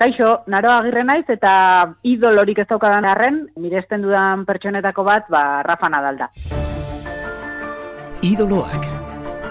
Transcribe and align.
Kaixo, 0.00 0.28
naroa 0.48 0.78
agirre 0.80 1.02
naiz 1.04 1.26
eta 1.28 1.52
idolorik 2.08 2.62
ez 2.62 2.66
daukadan 2.70 3.04
arren, 3.04 3.42
miresten 3.60 4.00
dudan 4.00 4.46
pertsonetako 4.48 5.04
bat, 5.04 5.26
ba, 5.28 5.60
Rafa 5.66 5.90
Nadal 5.92 6.22
da. 6.22 6.28
Idoloak. 8.24 8.88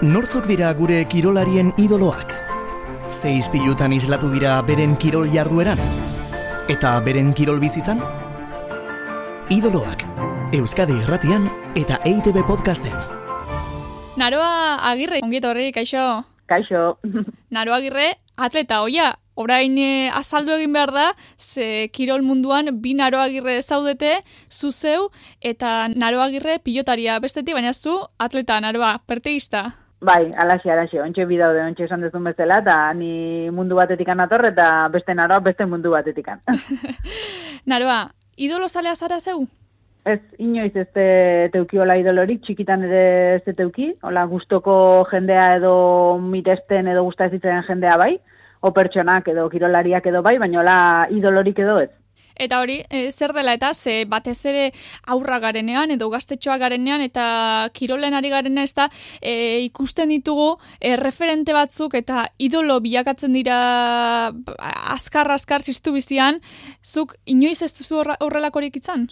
Nortzuk 0.01 0.47
dira 0.49 0.71
gure 0.73 1.03
kirolarien 1.11 1.69
idoloak? 1.77 2.33
Ze 3.13 3.35
izpilutan 3.37 3.93
islatu 3.93 4.31
dira 4.33 4.55
beren 4.65 4.97
kirol 4.97 5.29
jardueran? 5.29 5.77
Eta 6.69 6.95
beren 7.05 7.29
kirol 7.37 7.61
bizitzan? 7.61 8.01
Idoloak. 9.53 10.07
Euskadi 10.57 10.97
Irratian 11.03 11.45
eta 11.77 12.01
EITB 12.09 12.41
podcasten. 12.49 12.97
Naroa 14.17 14.81
Agirre, 14.89 15.21
ongiet 15.21 15.45
horri, 15.45 15.69
kaixo. 15.77 16.09
Kaixo. 16.49 16.97
Naroa 17.53 17.77
Agirre, 17.83 18.15
atleta 18.35 18.81
hoia, 18.81 19.13
orain 19.39 19.77
e, 19.79 20.09
azaldu 20.11 20.53
egin 20.57 20.73
behar 20.75 20.91
da, 20.91 21.07
ze 21.37 21.89
kirol 21.95 22.23
munduan 22.27 22.73
bi 22.83 22.93
Naroa 22.93 23.29
Agirre 23.29 23.61
zaudete, 23.61 24.17
zu 24.49 24.71
zeu, 24.71 25.09
eta 25.41 25.87
Naroa 25.95 26.27
Agirre 26.27 26.59
pilotaria. 26.63 27.19
Bestetik, 27.23 27.55
baina 27.55 27.73
zu 27.73 27.95
atleta 28.19 28.59
Naroa, 28.59 28.97
perteista. 29.07 29.69
Bai, 30.01 30.29
alaxi, 30.39 30.69
alaxi, 30.71 30.99
ontxe 31.03 31.25
bidaude, 31.27 31.59
ontxe 31.67 31.83
esan 31.87 32.03
dezun 32.05 32.23
bezala, 32.23 32.61
eta 32.63 32.75
ni 32.95 33.49
mundu 33.51 33.75
batetik 33.79 34.07
anator, 34.11 34.45
eta 34.47 34.87
beste 34.91 35.15
naroa 35.15 35.39
beste 35.43 35.65
mundu 35.67 35.91
batetik 35.91 36.29
Naroa, 37.71 38.11
idolo 38.37 38.69
zalea 38.69 38.95
zara 38.95 39.19
zeu? 39.19 39.43
Ez, 40.07 40.21
inoiz 40.39 40.71
ez 40.75 40.87
te, 40.95 41.05
teukiola 41.51 41.97
idolorik, 41.99 42.39
txikitan 42.45 42.85
ere 42.87 43.03
ez 43.35 43.43
te 43.43 43.53
teuki, 43.53 43.91
hola, 44.01 44.23
gustoko 44.31 45.05
jendea 45.11 45.55
edo 45.57 45.73
miresten 46.23 46.87
edo 46.87 47.03
gusta 47.03 47.27
ez 47.27 47.41
jendea 47.67 47.97
bai, 47.99 48.13
o 48.59 48.73
pertsonak 48.73 49.27
edo 49.31 49.49
kirolariak 49.49 50.05
edo 50.11 50.21
bai, 50.21 50.37
baina 50.37 50.59
hola 50.59 50.79
idolorik 51.15 51.59
edo 51.59 51.79
ez. 51.79 51.89
Eta 52.39 52.61
hori, 52.63 52.77
e, 52.89 53.11
zer 53.11 53.33
dela 53.35 53.53
eta 53.57 53.73
ze 53.73 54.05
batez 54.07 54.37
ere 54.47 54.69
aurra 55.11 55.41
garenean 55.43 55.91
edo 55.91 56.07
gaztetxoa 56.09 56.57
garenean 56.61 57.01
eta 57.03 57.67
kirolen 57.75 58.15
ari 58.15 58.31
garenean 58.31 58.63
ez 58.63 58.73
da 58.77 58.87
e, 59.19 59.59
ikusten 59.65 60.09
ditugu 60.15 60.53
e, 60.79 60.95
referente 60.95 61.53
batzuk 61.53 61.97
eta 61.99 62.29
idolo 62.37 62.79
bilakatzen 62.79 63.35
dira 63.35 63.59
azkar-azkar 64.95 65.61
ziztu 65.61 65.91
bizian, 65.91 66.39
zuk 66.81 67.17
inoiz 67.25 67.61
ez 67.61 67.73
duzu 67.75 68.05
horrelakorik 68.19 68.79
itzan? 68.79 69.09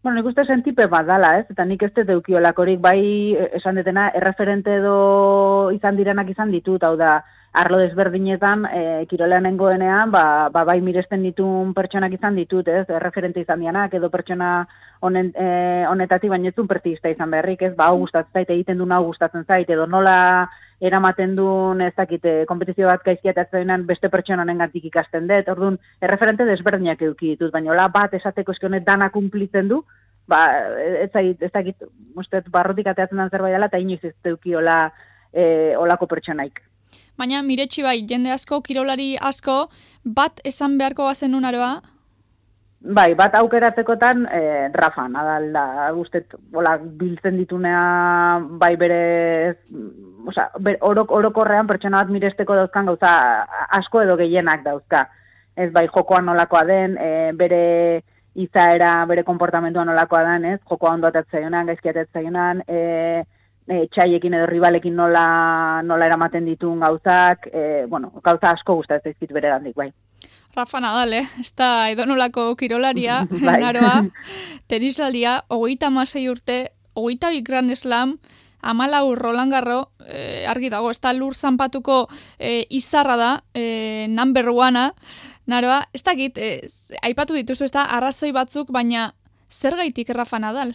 Bueno, 0.00 0.16
nik 0.16 0.30
uste 0.30 0.44
sentipe 0.46 0.86
bat 0.86 1.04
dala, 1.04 1.34
ez? 1.40 1.46
Eta 1.50 1.64
nik 1.66 1.82
ez 1.82 1.92
dut 1.92 2.08
eukio 2.08 2.40
bai 2.80 3.36
esan 3.52 3.74
detena, 3.74 4.10
erreferente 4.14 4.76
edo 4.76 5.70
izan 5.74 5.96
direnak 5.96 6.30
izan 6.30 6.50
ditut, 6.50 6.82
hau 6.82 6.96
da, 6.96 7.24
arlo 7.52 7.78
desberdinetan, 7.78 8.66
e, 8.66 9.06
kirolean 9.08 9.42
nengoenean, 9.48 10.10
ba, 10.12 10.48
ba, 10.52 10.64
bai 10.68 10.80
miresten 10.84 11.22
ditun 11.24 11.72
pertsonak 11.74 12.12
izan 12.12 12.36
ditut, 12.36 12.68
ez? 12.68 12.84
Erreferente 12.88 13.40
izan 13.40 13.60
dianak, 13.64 13.94
edo 13.94 14.10
pertsona 14.12 14.66
honen, 15.00 15.32
e, 15.34 15.84
honetatik, 15.88 16.30
baina 16.30 16.52
ez 16.52 16.66
pertista 16.68 17.08
izan 17.08 17.30
beharrik, 17.30 17.62
ez? 17.62 17.74
Ba, 17.76 17.88
hau 17.88 17.98
gustatzen 18.04 18.32
zait, 18.32 18.50
egiten 18.50 18.78
du 18.78 18.86
hau 18.92 19.04
gustatzen 19.06 19.44
zait, 19.44 19.70
edo 19.70 19.86
nola 19.86 20.48
eramaten 20.80 21.34
duen 21.34 21.80
ez 21.82 21.94
dakite 21.96 22.44
kompetizio 22.46 22.86
bat 22.86 23.02
gaizkiatatzen 23.02 23.86
beste 23.86 24.08
pertsona 24.08 24.42
honen 24.42 24.58
gantik 24.58 24.84
ikasten 24.84 25.26
dut, 25.26 25.48
orduan 25.48 25.78
erreferente 26.00 26.44
desberdinak 26.44 27.02
eduki 27.02 27.34
ditut, 27.34 27.50
baina 27.52 27.72
hola 27.72 27.88
bat 27.88 28.14
esateko 28.14 28.52
eski 28.52 28.66
honet 28.66 28.86
dana 28.86 29.10
kumplitzen 29.10 29.68
du, 29.68 29.82
ba, 30.28 30.44
ez, 30.78 31.10
zait, 31.10 31.42
ez 31.42 31.52
dakit, 31.52 31.82
mustet, 32.14 32.48
barrotik 32.52 32.86
ateatzen 32.86 33.18
dan 33.18 33.30
zerbait 33.30 33.56
dela, 33.56 33.66
eta 33.66 33.80
inoiz 33.80 34.04
ez 34.04 34.14
duki 34.24 34.54
hola, 34.54 34.92
e, 35.32 35.74
olako 35.76 36.06
pertsonaik. 36.06 36.62
Baina 37.18 37.42
miretsi 37.42 37.82
bai, 37.82 38.00
jende 38.06 38.30
asko, 38.30 38.60
kirolari 38.62 39.16
asko, 39.20 39.68
bat 40.04 40.40
esan 40.44 40.78
beharko 40.78 41.04
bazen 41.04 41.34
aroa? 41.44 41.80
Bai, 42.80 43.14
bat 43.18 43.34
aukeratzekotan 43.34 44.20
e, 44.30 44.40
Rafa, 44.70 45.08
nadal 45.10 45.48
da, 45.52 45.64
guztet, 45.96 46.34
hola, 46.54 46.76
biltzen 46.78 47.34
ditunea, 47.40 47.80
bai 48.60 48.76
bere, 48.78 49.00
oza, 50.30 50.44
ber, 50.62 50.78
orok, 50.86 51.10
orokorrean 51.10 51.66
pertsona 51.66 52.04
bat 52.04 52.12
miresteko 52.14 52.54
dauzkan 52.54 52.86
gauza 52.86 53.10
asko 53.80 54.04
edo 54.04 54.14
gehienak 54.20 54.62
dauzka. 54.62 55.08
Ez 55.58 55.72
bai, 55.74 55.88
jokoan 55.90 56.30
nolakoa 56.30 56.62
den, 56.70 56.94
e, 57.02 57.32
bere 57.34 57.64
izaera, 58.38 58.92
bere 59.10 59.26
komportamentua 59.26 59.82
nolakoa 59.84 60.22
den, 60.28 60.46
ez, 60.52 60.60
jokoa 60.70 60.94
ondo 60.94 61.10
atatzaionan, 61.10 61.66
gaizki 61.72 61.90
atatzaionan, 61.90 62.62
e, 62.70 63.24
e, 63.68 63.86
txaiekin 63.92 64.34
edo 64.34 64.46
ribalekin 64.48 64.96
nola, 64.96 65.82
nola 65.84 66.08
eramaten 66.08 66.48
ditun 66.48 66.80
gauzak, 66.80 67.48
e, 67.52 67.84
bueno, 67.86 68.10
gauza 68.24 68.52
asko 68.54 68.78
gustatzen 68.80 69.12
zaizkit 69.12 69.32
bere 69.36 69.52
gandik, 69.52 69.76
bai. 69.76 69.90
Rafa 70.56 70.80
Nadal, 70.80 71.12
eh? 71.20 71.26
Ez 71.40 71.52
da 71.54 71.90
edonolako 71.92 72.50
kirolaria, 72.56 73.22
bai. 73.46 73.58
naroa, 73.62 74.02
tenisalia, 74.66 75.42
hogeita 75.48 75.90
masei 75.90 76.26
urte, 76.30 76.72
hogeita 76.98 77.30
bi 77.34 77.44
gran 77.46 77.70
eslam, 77.70 78.18
amalau 78.60 79.14
Roland 79.14 79.52
Garro, 79.54 79.92
eh, 80.08 80.48
argi 80.48 80.72
dago, 80.72 80.90
ez 80.90 81.00
da 81.00 81.12
lur 81.14 81.36
zanpatuko 81.36 82.06
eh, 82.38 82.64
izarra 82.70 83.16
da, 83.16 83.32
eh, 83.54 84.06
number 84.08 84.48
one 84.50 84.90
naroa, 85.48 85.84
ez 85.94 86.02
da 86.04 86.14
git, 86.14 86.38
eh, 86.38 86.66
aipatu 87.02 87.36
dituzu, 87.38 87.64
ez 87.68 87.72
da, 87.72 87.86
arrazoi 87.96 88.32
batzuk, 88.36 88.72
baina 88.74 89.12
zer 89.48 89.76
gaitik 89.76 90.10
Rafa 90.10 90.38
Nadal? 90.38 90.74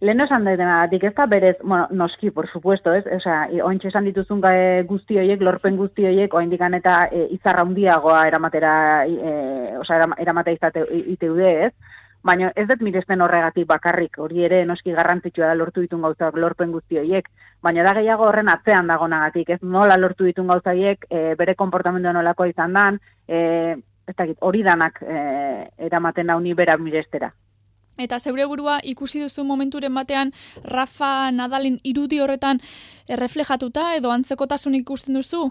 Lehen 0.00 0.20
esan 0.20 0.44
dena, 0.44 0.84
ez 0.84 1.14
da 1.14 1.26
berez, 1.26 1.56
bueno, 1.60 1.88
noski, 1.90 2.30
por 2.30 2.46
supuesto, 2.48 2.92
ez? 2.94 3.04
Osa, 3.16 3.48
ointxe 3.64 3.88
esan 3.88 4.04
dituzun 4.04 4.40
guzti 4.86 5.18
horiek, 5.18 5.40
lorpen 5.42 5.76
guzti 5.76 6.06
horiek, 6.06 6.34
oain 6.34 6.52
eta 6.52 7.08
e, 7.10 7.26
izarra 7.34 7.64
hundiagoa 7.64 8.26
eramatera, 8.28 9.06
e, 9.06 9.76
osa, 9.76 9.98
eramatera 10.16 10.54
izate 10.54 10.84
iteude, 10.92 11.66
ez? 11.66 11.72
Baina 12.22 12.52
ez 12.54 12.68
dut 12.68 12.80
miresten 12.80 13.20
horregatik 13.20 13.66
bakarrik, 13.66 14.18
hori 14.18 14.44
ere 14.44 14.64
noski 14.64 14.92
garrantzitsua 14.92 15.48
da 15.48 15.54
lortu 15.54 15.80
ditun 15.80 16.02
gauzak 16.02 16.36
lorpen 16.36 16.70
guzti 16.70 16.98
horiek, 16.98 17.28
baina 17.60 17.82
da 17.82 17.94
gehiago 17.98 18.28
horren 18.28 18.48
atzean 18.48 18.86
dagonagatik, 18.86 19.50
ez 19.50 19.60
nola 19.62 19.96
lortu 19.98 20.24
ditun 20.24 20.46
gauza 20.46 20.70
horiek, 20.70 21.06
e, 21.10 21.34
bere 21.34 21.56
konportamendu 21.56 22.12
nolako 22.12 22.46
izan 22.46 22.72
dan, 22.72 23.00
e, 23.26 23.74
ez 24.06 24.14
dakit, 24.16 24.38
hori 24.40 24.62
danak 24.62 25.02
e, 25.02 25.18
eramaten 25.90 26.30
da 26.30 26.36
uni 26.36 26.54
bera 26.54 26.78
mirestera. 26.78 27.32
Eta 27.98 28.20
zeure 28.22 28.44
burua 28.46 28.78
ikusi 28.86 29.20
duzu 29.24 29.42
momenturen 29.44 29.94
batean 29.94 30.30
Rafa 30.62 31.30
Nadalen 31.34 31.80
irudi 31.82 32.20
horretan 32.22 32.60
erreflejatuta 33.10 33.94
edo 33.98 34.12
antzekotasun 34.14 34.76
ikusten 34.78 35.18
duzu? 35.18 35.48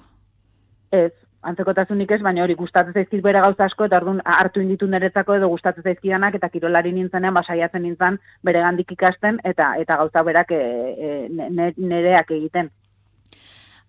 Ez, 0.95 1.11
antzekotasunik 1.43 2.13
ez, 2.15 2.21
baina 2.23 2.45
hori 2.45 2.55
gustatzen 2.55 2.95
zaizkiz 2.95 3.19
bere 3.25 3.41
gauza 3.43 3.67
asko 3.67 3.89
eta 3.89 3.99
orduan 3.99 4.21
hartu 4.37 4.63
inditu 4.63 4.87
niretzako 4.87 5.35
edo 5.41 5.51
gustatzen 5.51 5.83
zaizkidanak 5.83 6.39
eta 6.39 6.49
kirolari 6.53 6.95
nintzenean 6.95 7.35
basaiatzen 7.35 7.83
nintzen 7.83 8.21
bere 8.47 8.63
gandik 8.63 8.95
ikasten 8.95 9.41
eta 9.43 9.73
eta 9.83 9.99
gauza 10.03 10.23
berak 10.23 10.55
e, 10.55 10.63
e, 11.09 11.71
nereak 11.77 12.31
egiten 12.39 12.71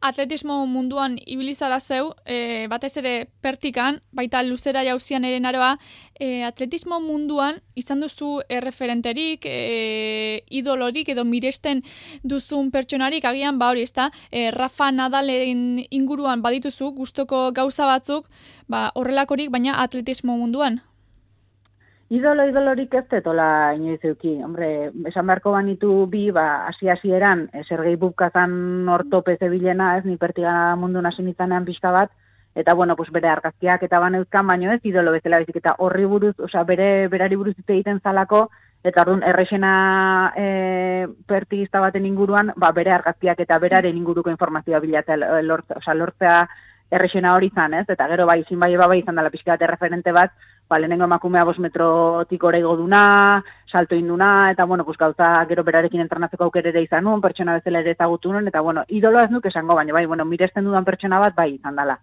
atletismo 0.00 0.66
munduan 0.66 1.16
ibilizara 1.26 1.80
zeu, 1.80 2.12
e, 2.24 2.66
batez 2.70 2.96
ere 3.00 3.28
pertikan, 3.42 3.98
baita 4.12 4.42
luzera 4.46 4.84
jauzian 4.86 5.24
ere 5.24 5.40
naroa, 5.40 5.72
e, 6.14 6.44
atletismo 6.46 7.00
munduan 7.02 7.58
izan 7.74 8.00
duzu 8.04 8.38
erreferenterik, 8.48 9.46
e, 9.46 10.44
idolorik 10.50 11.08
edo 11.08 11.24
miresten 11.24 11.82
duzun 12.22 12.70
pertsonarik, 12.70 13.24
agian 13.24 13.58
ba 13.58 13.70
hori 13.72 13.82
ezta, 13.82 14.10
e, 14.30 14.50
Rafa 14.54 14.90
Nadalen 14.92 15.84
inguruan 15.90 16.42
badituzu, 16.42 16.92
gustoko 16.94 17.48
gauza 17.52 17.86
batzuk, 17.86 18.30
ba, 18.68 18.90
horrelakorik, 18.94 19.50
baina 19.50 19.80
atletismo 19.82 20.36
munduan. 20.38 20.80
Idolo, 22.08 22.46
idolorik 22.48 22.94
ez 22.96 23.04
detola 23.10 23.74
inoiz 23.76 24.00
euki. 24.08 24.38
Hombre, 24.40 24.68
esan 25.10 25.26
beharko 25.28 25.50
banitu 25.52 26.06
bi, 26.08 26.30
ba, 26.32 26.64
hasi 26.70 27.12
eran, 27.12 27.50
e, 27.52 27.64
Sergei 27.64 27.96
Bubkazan 28.00 28.88
ortope 28.88 29.36
zebilena, 29.36 29.98
ez, 29.98 30.06
ni 30.06 30.16
pertigana 30.16 30.74
mundu 30.76 31.02
nasi 31.04 31.22
nizanean 31.22 31.66
pixka 31.66 31.90
bat, 31.92 32.14
eta 32.54 32.72
bueno, 32.72 32.96
pues 32.96 33.10
bere 33.12 33.28
argazkiak 33.28 33.82
eta 33.82 34.00
ban 34.00 34.14
euskan, 34.14 34.46
baino 34.46 34.72
ez, 34.72 34.80
idolo 34.84 35.12
bezala 35.12 35.42
bezik, 35.42 35.58
eta 35.60 35.74
horri 35.84 36.06
buruz, 36.06 36.32
osea, 36.40 36.64
bere, 36.64 37.08
berari 37.12 37.36
buruz 37.36 37.54
egiten 37.66 38.00
zalako, 38.00 38.46
eta 38.88 39.04
orduan 39.04 39.22
errexena 39.28 40.32
e, 40.34 40.48
pertigista 41.26 41.84
baten 41.84 42.08
inguruan, 42.08 42.54
ba, 42.56 42.72
bere 42.72 42.96
argazkiak 42.96 43.44
eta 43.44 43.60
beraren 43.60 44.00
inguruko 44.00 44.32
informazioa 44.32 44.80
bilatzea 44.80 45.42
lortzea, 45.42 45.82
osea, 45.82 45.94
lortzea 45.94 46.40
errexena 46.90 47.34
hori 47.34 47.50
izan, 47.52 47.74
ez? 47.74 47.84
Eta 47.88 48.06
gero 48.08 48.26
bai, 48.26 48.42
zin 48.48 48.60
bai, 48.60 48.74
bai 48.80 49.00
izan 49.02 49.18
dela 49.20 49.30
pixka 49.30 49.56
bat 49.56 49.68
referente 49.70 50.12
bat, 50.12 50.32
ba, 50.68 50.78
lehenengo 50.78 51.04
emakumea 51.04 51.44
bos 51.44 51.58
metrotik 51.58 52.44
oreigo 52.44 52.76
duna, 52.76 53.42
salto 53.66 53.94
induna, 53.96 54.50
eta 54.52 54.64
bueno, 54.64 54.84
pues, 54.84 54.98
gauza 54.98 55.44
gero 55.48 55.64
berarekin 55.64 56.00
entrenatzeko 56.00 56.44
aukere 56.44 56.70
ere 56.70 56.82
izan 56.82 57.04
nuen, 57.04 57.22
pertsona 57.24 57.56
bezala 57.56 57.80
ere 57.80 57.96
ezagutu 57.96 58.32
nuen, 58.32 58.48
eta 58.48 58.60
bueno, 58.60 58.84
idoloa 58.88 59.24
ez 59.24 59.30
nuke 59.30 59.48
esango, 59.48 59.74
baina 59.74 59.92
bai, 59.92 60.06
bueno, 60.06 60.24
miresten 60.24 60.64
dudan 60.64 60.84
pertsona 60.84 61.18
bat 61.18 61.34
bai 61.34 61.54
izan 61.54 61.76
dela. 61.76 61.98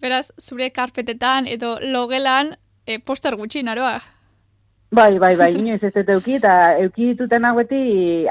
Beraz, 0.00 0.30
zure 0.40 0.70
karpetetan 0.70 1.46
edo 1.50 1.78
logelan 1.82 2.54
e, 2.86 2.98
poster 2.98 3.36
gutxi, 3.36 3.62
naroa? 3.62 3.98
Bai, 4.90 5.18
bai, 5.18 5.34
bai, 5.36 5.50
inoiz 5.60 5.82
ez 5.84 5.92
dut 5.92 6.08
euki, 6.16 6.38
eta 6.40 6.78
euki 6.80 7.12
dituten 7.12 7.44
haueti 7.44 7.82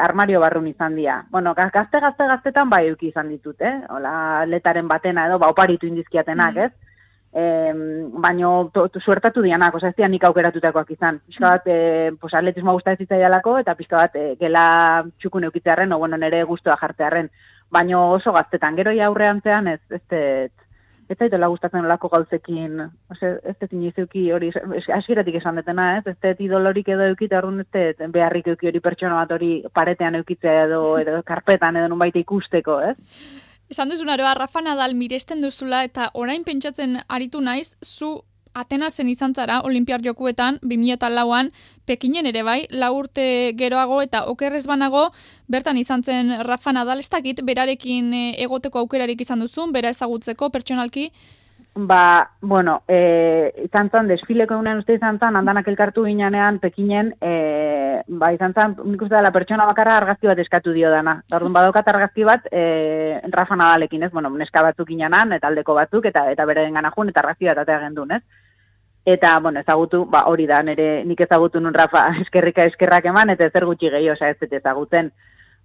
armario 0.02 0.42
barrun 0.42 0.68
izan 0.72 0.96
dira. 0.98 1.20
Bueno, 1.30 1.54
gazte, 1.54 2.02
gazte, 2.02 2.26
gaztetan 2.26 2.70
bai 2.70 2.88
euki 2.88 3.12
izan 3.12 3.30
ditut, 3.30 3.62
eh? 3.62 3.76
Ola, 3.94 4.46
letaren 4.50 4.88
batena 4.88 5.28
edo, 5.28 5.38
ba, 5.38 5.52
oparitu 5.54 5.86
indizkiatenak, 5.86 6.56
mm. 6.56 6.66
ez? 6.66 6.87
Baino 7.38 8.70
to, 8.74 8.88
to, 8.90 9.00
suertatu 9.00 9.42
dianak, 9.46 9.76
oza, 9.76 9.92
ez 9.92 10.10
nik 10.10 10.24
aukeratutakoak 10.24 10.92
izan. 10.92 11.20
Pizka 11.28 11.52
bat, 11.56 11.68
e, 11.68 12.12
pues, 12.20 12.34
atletismo 12.34 12.74
guzta 12.74 12.94
ez 12.94 13.02
zitzaialako, 13.04 13.58
eta 13.62 13.76
pizka 13.76 13.98
bat, 13.98 14.16
e, 14.16 14.36
gela 14.40 15.06
txukun 15.20 15.46
eukitzearen, 15.50 15.94
o, 15.94 16.00
bueno, 16.00 16.18
nere 16.18 16.44
guztua 16.44 16.78
jartearen. 16.82 17.30
Baino 17.70 18.12
oso 18.14 18.32
gaztetan, 18.32 18.76
gero 18.80 18.94
ja 18.96 19.08
aurrean 19.08 19.42
zean, 19.44 19.68
ez, 19.68 19.82
ez, 19.92 20.02
ez, 20.10 20.52
ez 21.10 21.18
zaitela 21.18 21.48
gustatzen 21.52 21.86
olako 21.86 22.10
gauzekin, 22.10 22.80
ose, 23.12 23.34
ez 23.44 23.56
dut 23.60 24.16
hori, 24.34 24.52
hasieratik 24.96 25.36
esan 25.36 25.56
detena, 25.56 25.98
ez, 25.98 26.08
ez 26.08 26.18
dut 26.24 26.42
idolorik 26.42 26.88
edo 26.90 27.04
eukite, 27.12 27.38
orduan 27.38 27.66
ez 27.66 27.68
dut 28.00 28.08
beharrik 28.12 28.48
euki 28.48 28.68
hori 28.68 28.80
pertsona 28.80 29.20
bat 29.22 29.32
hori 29.32 29.64
paretean 29.74 30.16
eukitzea 30.16 30.64
edo, 30.66 30.98
edo 30.98 31.22
karpetan 31.24 31.76
edo 31.76 31.88
nun 31.90 32.00
baita 32.00 32.20
ikusteko, 32.20 32.80
ez? 32.82 32.96
Esan 33.68 33.90
duzun 33.92 34.08
aroa, 34.10 34.34
Rafa 34.34 34.62
Nadal 34.64 34.94
miresten 34.96 35.42
duzula 35.44 35.82
eta 35.84 36.08
orain 36.16 36.46
pentsatzen 36.48 37.02
aritu 37.12 37.42
naiz, 37.44 37.76
zu 37.84 38.22
Atenasen 38.58 39.10
izan 39.12 39.36
zara, 39.36 39.60
Olimpiar 39.68 40.02
jokuetan, 40.02 40.58
2008an, 40.64 41.52
Pekinen 41.86 42.26
ere 42.26 42.42
bai, 42.48 42.62
la 42.72 42.90
urte 42.96 43.54
geroago 43.60 44.00
eta 44.02 44.24
okerrez 44.32 44.64
banago, 44.66 45.04
bertan 45.48 45.78
izan 45.78 46.02
zen 46.02 46.32
Rafa 46.48 46.74
Nadal, 46.74 47.04
ez 47.04 47.10
dakit, 47.10 47.44
berarekin 47.46 48.14
eh, 48.14 48.32
egoteko 48.48 48.80
aukerarik 48.82 49.22
izan 49.22 49.44
duzun, 49.46 49.76
bera 49.76 49.92
ezagutzeko, 49.94 50.50
pertsonalki? 50.50 51.12
Ba, 51.80 52.32
bueno, 52.42 52.82
e, 52.88 53.54
izan 53.62 53.92
zen, 53.94 54.08
desfileko 54.10 54.56
egunen 54.56 54.80
uste 54.82 54.96
izan 54.98 55.20
zen, 55.22 55.36
handanak 55.38 55.68
elkartu 55.70 56.08
ginean 56.08 56.58
Pekinen, 56.58 57.12
e, 57.22 58.02
ba, 58.18 58.32
izan 58.34 58.56
zen, 58.58 58.74
nik 58.90 59.04
uste 59.06 59.14
dela 59.14 59.30
pertsona 59.36 59.68
bakarra 59.70 60.00
argazki 60.00 60.26
bat 60.26 60.42
eskatu 60.42 60.74
dio 60.74 60.90
dana. 60.90 61.20
Dardun 61.30 61.54
badokat 61.54 61.92
argazki 61.94 62.26
bat, 62.26 62.50
e, 62.50 63.22
Rafa 63.30 63.56
Nadalekin, 63.56 64.08
ez, 64.08 64.12
bueno, 64.12 64.32
neska 64.34 64.64
batzuk 64.66 64.90
ginean, 64.90 65.36
eta 65.38 65.52
aldeko 65.52 65.76
batzuk, 65.78 66.10
eta 66.10 66.26
eta 66.32 66.50
bere 66.50 66.66
gana 66.72 66.90
jun, 66.96 67.14
eta 67.14 67.22
argazki 67.22 67.52
bat 67.52 67.62
atea 67.62 67.78
gendun, 67.86 68.18
ez? 68.18 68.24
Eta, 69.06 69.38
bueno, 69.40 69.62
ezagutu, 69.62 70.02
ba, 70.10 70.24
hori 70.32 70.50
da, 70.50 70.64
nire 70.66 71.04
nik 71.06 71.22
ezagutu 71.28 71.62
nun 71.62 71.78
Rafa 71.78 72.08
eskerrika 72.26 72.66
eskerrak 72.72 73.06
eman, 73.14 73.36
eta 73.38 73.52
zer 73.54 73.70
gutxi 73.70 73.94
gehi, 73.94 74.10
oza, 74.10 74.34
ez 74.34 74.50
ezagutzen. 74.50 75.14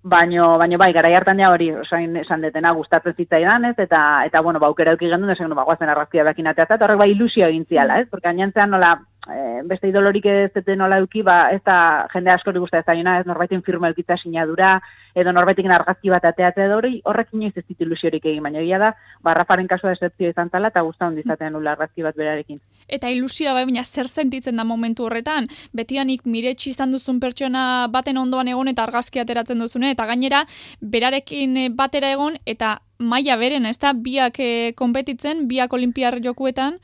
Baino, 0.02 0.58
baino 0.58 0.78
bai, 0.78 0.90
gara 0.92 1.10
hartan 1.14 1.38
ja 1.38 1.50
hori, 1.54 1.68
osain 1.78 2.16
esan 2.18 2.40
detena 2.42 2.72
gustatzen 2.74 3.14
zitzaidan, 3.14 3.68
ez? 3.68 3.76
Eta, 3.78 4.00
eta 4.26 4.40
bueno, 4.42 4.58
ba, 4.58 4.66
aukera 4.66 4.96
euki 4.96 5.08
gendun, 5.08 5.30
esan, 5.30 5.54
ba, 5.54 5.62
guazen 5.68 5.92
arrazkia 5.92 6.24
bekin 6.26 6.50
atea, 6.50 6.66
eta 6.66 6.84
horrek 6.88 6.98
ba, 6.98 7.06
ilusio 7.06 7.46
egin 7.46 7.64
ziala, 7.68 8.00
ez? 8.00 8.08
Porque 8.10 8.28
añantzean 8.28 8.74
nola, 8.74 8.96
e, 9.30 9.62
beste 9.68 9.88
idolorik 9.88 10.26
ez 10.26 10.50
dute 10.54 10.74
nola 10.76 10.98
euki, 11.02 11.22
ba, 11.22 11.50
ez 11.54 11.60
da 11.66 12.06
jende 12.12 12.32
askori 12.32 12.60
guzti 12.62 12.78
ez 12.78 12.86
da 12.86 13.18
ez 13.18 13.26
norbaitin 13.26 13.62
firma 13.62 13.88
eukitza 13.88 14.16
sinadura, 14.16 14.80
edo 15.14 15.32
norbaitik 15.32 15.66
argazki 15.70 16.10
bat 16.10 16.24
ateatzea 16.24 16.66
edo 16.66 16.78
hori, 16.80 17.00
horrek 17.04 17.32
inoiz 17.32 17.52
ez 17.56 17.64
ditu 17.68 17.84
ilusiorik 17.84 18.24
egin, 18.24 18.42
baina 18.42 18.60
egia 18.60 18.78
da, 18.78 18.92
ba, 19.22 19.34
Rafaren 19.34 19.68
kasua 19.68 19.92
esertzio 19.92 20.30
izan 20.30 20.50
tala, 20.50 20.72
eta 20.72 20.82
guzta 20.82 21.06
hondizatean 21.06 21.52
nula 21.52 21.74
argazki 21.76 22.02
bat 22.02 22.16
berarekin. 22.16 22.60
Eta 22.88 23.10
ilusioa 23.10 23.54
bai, 23.54 23.64
baina 23.68 23.84
zer 23.84 24.08
sentitzen 24.08 24.56
da 24.56 24.64
momentu 24.64 25.06
horretan, 25.06 25.48
betianik 25.72 26.24
miretsi 26.26 26.70
izan 26.70 26.92
duzun 26.92 27.20
pertsona 27.20 27.88
baten 27.92 28.18
ondoan 28.18 28.48
egon 28.48 28.72
eta 28.72 28.86
argazki 28.88 29.22
ateratzen 29.22 29.60
duzune, 29.62 29.92
eta 29.92 30.06
gainera, 30.06 30.46
berarekin 30.80 31.76
batera 31.76 32.10
egon, 32.12 32.38
eta 32.46 32.78
maila 32.98 33.36
beren, 33.36 33.66
ez 33.66 33.78
da, 33.78 33.92
biak 33.92 34.38
e, 34.40 34.50
konpetitzen, 34.78 35.46
biak 35.50 35.72
olimpiar 35.72 36.20
jokuetan, 36.22 36.78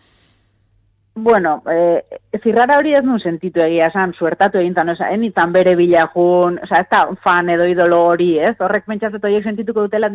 Bueno, 1.20 1.64
eh, 1.68 2.04
zirrara 2.42 2.76
hori 2.78 2.92
ez 2.94 3.00
nun 3.02 3.18
sentitu 3.18 3.60
egia 3.64 3.88
esan, 3.90 4.12
suertatu 4.14 4.60
egin 4.60 4.76
zan, 4.78 4.92
oza, 4.92 5.08
enitzan 5.10 5.50
bere 5.52 5.72
bilajun, 5.74 6.60
oza, 6.62 6.78
ez 6.84 6.86
da 6.92 7.00
fan 7.24 7.50
edo 7.50 7.66
idolo 7.66 7.98
hori, 8.12 8.28
ez? 8.38 8.52
Horrek 8.62 8.86
pentsatzen 8.86 9.26
horiek 9.26 9.48
sentituko, 9.48 9.88
dutela, 9.88 10.12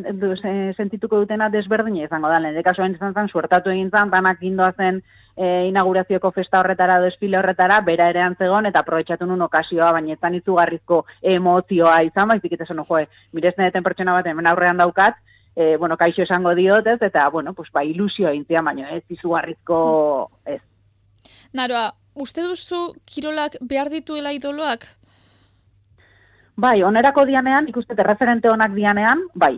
sentituko 0.77 1.19
dutena 1.19 1.49
desberdin 1.51 1.97
izango 1.99 2.31
da, 2.31 2.39
lehen 2.39 2.55
dekaso 2.55 2.87
izan 2.87 3.11
zan, 3.11 3.27
suertatu 3.27 3.73
egin 3.73 3.91
zan, 3.91 4.13
danak 4.15 4.47
indoa 4.47 4.71
zen 4.77 5.03
e, 5.35 5.67
inaugurazioko 5.73 6.31
festa 6.31 6.61
horretara, 6.61 7.01
desfile 7.03 7.41
horretara, 7.41 7.81
bera 7.81 8.07
ere 8.13 8.23
antzegon, 8.23 8.71
eta 8.71 8.85
aprobetsatu 8.85 9.27
nun 9.27 9.43
okasioa, 9.49 9.91
baina 9.91 10.15
ez 10.15 10.33
izugarrizko 10.39 11.05
emozioa 11.35 12.01
izan, 12.07 12.31
baizik 12.31 12.55
eta 12.55 12.69
zen, 12.69 12.79
joe, 12.87 13.07
mirezen 13.33 13.67
eten 13.67 13.83
pertsona 13.83 14.13
bat, 14.13 14.31
hemen 14.31 14.47
aurrean 14.47 14.79
daukat, 14.79 15.19
e, 15.55 15.75
bueno, 15.75 15.97
kaixo 15.97 16.23
esango 16.23 16.55
diot, 16.55 16.87
ez? 16.87 17.01
Eta, 17.01 17.27
bueno, 17.29 17.53
pues, 17.53 17.71
ba, 17.73 17.83
ilusioa 17.83 18.33
intzia, 18.33 18.61
baina 18.61 18.93
ez 18.95 19.03
izugarrizko, 19.09 20.29
ez. 20.45 20.61
Naroa, 21.53 21.93
uste 22.15 22.41
duzu 22.41 22.95
kirolak 23.05 23.59
behar 23.61 23.91
dituela 23.93 24.31
idoloak? 24.33 24.87
Bai, 26.57 26.81
onerako 26.83 27.25
dianean, 27.29 27.67
ikuste 27.69 27.95
referente 28.03 28.49
onak 28.49 28.73
dianean, 28.73 29.27
bai. 29.33 29.55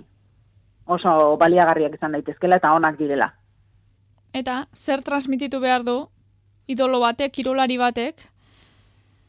Oso 0.86 1.36
baliagarriak 1.40 1.96
izan 1.96 2.12
daitezkela 2.16 2.60
eta 2.60 2.74
onak 2.76 3.00
direla. 3.00 3.32
Eta 4.36 4.66
zer 4.76 5.02
transmititu 5.04 5.60
behar 5.64 5.84
du 5.88 5.98
idolo 6.68 7.00
batek, 7.00 7.32
kirolari 7.32 7.78
batek? 7.80 8.28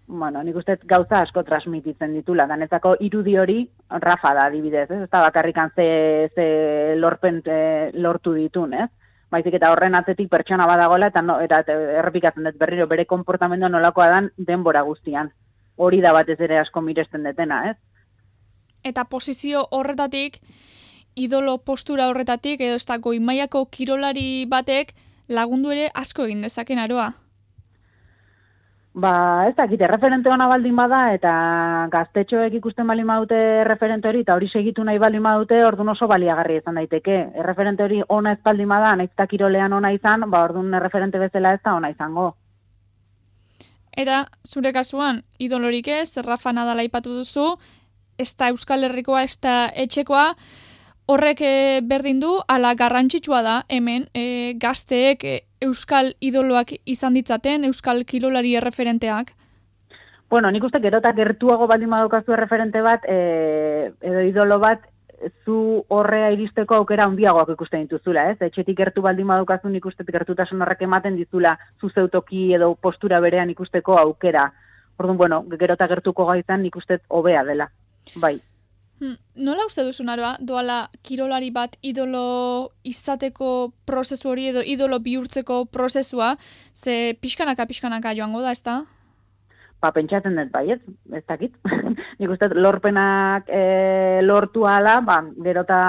Bueno, 0.07 0.43
nik 0.43 0.57
uste 0.59 0.77
gauza 0.87 1.23
asko 1.23 1.43
transmititzen 1.47 2.13
ditula. 2.15 2.47
Danetako 2.47 2.95
irudi 3.03 3.35
hori 3.39 3.59
Rafa 4.03 4.35
da 4.35 4.45
adibidez, 4.47 4.87
ez? 4.91 5.01
Da 5.11 5.23
bakarrikan 5.25 5.73
ze, 5.75 6.31
ze 6.35 6.47
lorpen 6.99 7.43
eh, 7.47 7.91
lortu 7.95 8.35
ditun, 8.35 8.75
ez? 8.75 8.91
Baizik 9.37 9.59
eta 9.59 9.71
horren 9.73 9.95
atzetik 9.99 10.31
pertsona 10.33 10.67
badagoela 10.69 11.11
eta 11.13 11.23
no, 11.23 11.39
eta 11.45 11.63
errepikatzen 12.01 12.49
dut 12.49 12.59
berriro 12.61 12.87
bere 12.91 13.07
konportamendu 13.07 13.69
nolakoa 13.73 14.09
dan 14.15 14.31
denbora 14.51 14.83
guztian. 14.89 15.33
Hori 15.77 16.01
da 16.01 16.13
batez 16.17 16.39
ere 16.41 16.59
asko 16.63 16.81
miresten 16.81 17.27
detena, 17.29 17.61
ez? 17.71 17.77
Eta 18.85 19.05
posizio 19.05 19.67
horretatik, 19.77 20.39
idolo 21.17 21.59
postura 21.59 22.09
horretatik, 22.09 22.61
edo 22.61 22.79
ez 22.81 22.87
da 22.89 22.99
goimaiako 23.03 23.67
kirolari 23.73 24.47
batek 24.49 24.95
lagundu 25.29 25.73
ere 25.75 25.91
asko 25.95 26.29
egin 26.29 26.45
dezaken 26.47 26.79
aroa. 26.79 27.11
Ba, 28.97 29.45
ez 29.47 29.53
dakit, 29.55 29.83
referente 29.91 30.31
hona 30.33 30.47
baldin 30.49 30.77
bada, 30.77 31.01
eta 31.13 31.31
gaztetxoek 31.93 32.55
ikusten 32.57 32.87
baldin 32.89 33.11
badute 33.11 33.39
referente 33.69 34.09
hori, 34.09 34.23
eta 34.25 34.33
hori 34.39 34.49
segitu 34.49 34.85
nahi 34.89 34.97
baldin 34.97 35.27
badute, 35.27 35.59
orduan 35.67 35.93
oso 35.93 36.09
baliagarri 36.09 36.57
izan 36.63 36.81
daiteke. 36.81 37.19
Referente 37.45 37.85
hori 37.85 38.01
ona 38.09 38.33
ez 38.33 38.41
baldin 38.43 38.73
bada, 38.73 38.95
nahi 38.97 39.29
kirolean 39.29 39.77
ona 39.77 39.91
izan, 39.93 40.25
ba, 40.31 40.41
orduan 40.49 40.73
referente 40.81 41.21
bezala 41.21 41.53
ez 41.53 41.61
da 41.63 41.75
ona 41.77 41.91
izango. 41.93 42.31
Eta, 43.93 44.25
zure 44.49 44.73
kasuan, 44.73 45.21
idolorik 45.39 45.89
ez, 45.89 46.17
Rafa 46.25 46.55
Nadala 46.57 46.83
ipatu 46.89 47.19
duzu, 47.19 47.51
ez 48.17 48.33
da 48.33 48.49
Euskal 48.49 48.89
Herrikoa, 48.89 49.27
ez 49.29 49.37
da 49.37 49.69
etxekoa, 49.77 50.31
horrek 51.07 51.41
e, 51.41 51.81
berdin 51.83 52.21
du, 52.21 52.33
ala 52.49 52.75
garrantzitsua 52.75 53.43
da, 53.43 53.57
hemen, 53.69 54.09
e, 54.15 54.55
gazteek 54.61 55.25
e, 55.25 55.37
euskal 55.63 56.15
idoloak 56.21 56.75
izan 56.85 57.15
ditzaten, 57.15 57.65
euskal 57.65 58.05
kilolari 58.05 58.57
erreferenteak? 58.59 59.33
Bueno, 60.31 60.51
nik 60.51 60.65
uste 60.67 60.83
gerota 60.83 61.13
gertuago 61.15 61.69
baldin 61.71 61.93
badukazu 61.95 62.35
erreferente 62.35 62.83
bat, 62.83 63.07
e, 63.07 63.93
edo 64.03 64.25
idolo 64.27 64.59
bat, 64.59 64.83
zu 65.45 65.85
horrea 65.89 66.31
iristeko 66.35 66.77
aukera 66.77 67.07
handiagoak 67.09 67.55
ikusten 67.55 67.87
dituzula, 67.87 68.27
ez? 68.33 68.37
Etxetik 68.43 68.77
gertu 68.77 69.03
baldin 69.03 69.31
badukazu 69.31 69.71
nik 69.73 69.87
uste 69.89 70.05
gertutasun 70.05 70.63
horrek 70.63 70.83
ematen 70.85 71.17
dizula 71.17 71.57
zu 71.81 71.89
zeutoki 71.89 72.53
edo 72.55 72.75
postura 72.75 73.21
berean 73.25 73.51
ikusteko 73.51 73.97
aukera. 74.03 74.51
Orduan, 74.99 75.17
bueno, 75.17 75.45
gerota 75.59 75.89
gertuko 75.89 76.27
gaizan 76.27 76.63
nik 76.63 76.77
uste 76.77 77.01
hobea 77.09 77.45
dela. 77.45 77.71
Bai. 78.21 78.37
Hmm, 78.97 79.17
nola 79.37 79.67
uste 79.69 79.85
duzu 79.85 80.07
naroa, 80.09 80.37
doala 80.41 80.87
kirolari 81.05 81.51
bat 81.53 81.75
idolo 81.85 82.73
izateko 82.89 83.49
prozesu 83.85 84.31
hori 84.31 84.47
edo 84.55 84.63
idolo 84.65 84.99
bihurtzeko 85.05 85.67
prozesua, 85.69 86.37
ze 86.73 87.17
pixkanaka 87.21 87.67
pixkanaka 87.69 88.15
joango 88.17 88.41
da, 88.41 88.55
ez 88.57 88.63
da? 88.65 88.79
Ba, 89.85 89.91
pentsatzen 89.93 90.39
dut, 90.39 90.49
bai, 90.51 90.71
ez, 90.73 90.81
dakit. 91.29 91.59
Nik 92.19 92.33
uste, 92.33 92.49
lorpenak 92.57 93.51
e, 93.53 94.23
lortu 94.25 94.65
ala, 94.65 94.97
ba, 95.05 95.19
gerota 95.45 95.81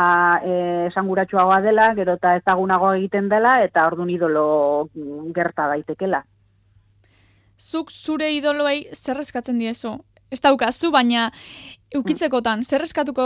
e, 0.43 0.57
esanguratsuagoa 0.89 1.61
dela, 1.63 1.93
gerota 1.95 2.35
ezagunago 2.41 2.91
egiten 2.97 3.31
dela, 3.31 3.61
eta 3.63 3.87
ordun 3.87 4.11
idolo 4.11 4.89
gerta 5.33 5.69
daitekela. 5.71 6.25
Zuk 7.57 7.89
zure 7.89 8.33
idoloei 8.35 8.89
zer 8.91 9.23
eskatzen 9.23 9.63
diezu? 9.63 9.95
Ez 10.27 10.41
daukazu, 10.43 10.91
baina 10.91 11.29
Eukitzekotan, 11.95 12.63
zer 12.67 12.83
eskatuko 12.83 13.23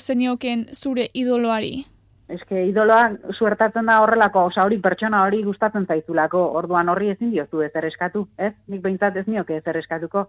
zenioken 0.00 0.66
zure 0.72 1.08
idoloari? 1.12 1.84
Ez 2.28 2.40
que 2.48 2.62
idoloa 2.68 3.10
suertatzen 3.32 3.88
da 3.88 3.98
horrelako, 4.02 4.46
osa 4.50 4.64
hori 4.64 4.78
pertsona 4.84 5.22
hori 5.24 5.42
gustatzen 5.44 5.86
zaizulako, 5.88 6.40
orduan 6.60 6.88
horri 6.88 7.10
ezin 7.14 7.30
diozu 7.32 7.62
ez 7.64 7.72
eskatu, 7.90 8.26
ez? 8.36 8.52
Nik 8.68 8.82
behintzat 8.84 9.16
ez 9.16 9.26
nioke 9.26 9.56
ez 9.56 9.76
eskatuko. 9.82 10.26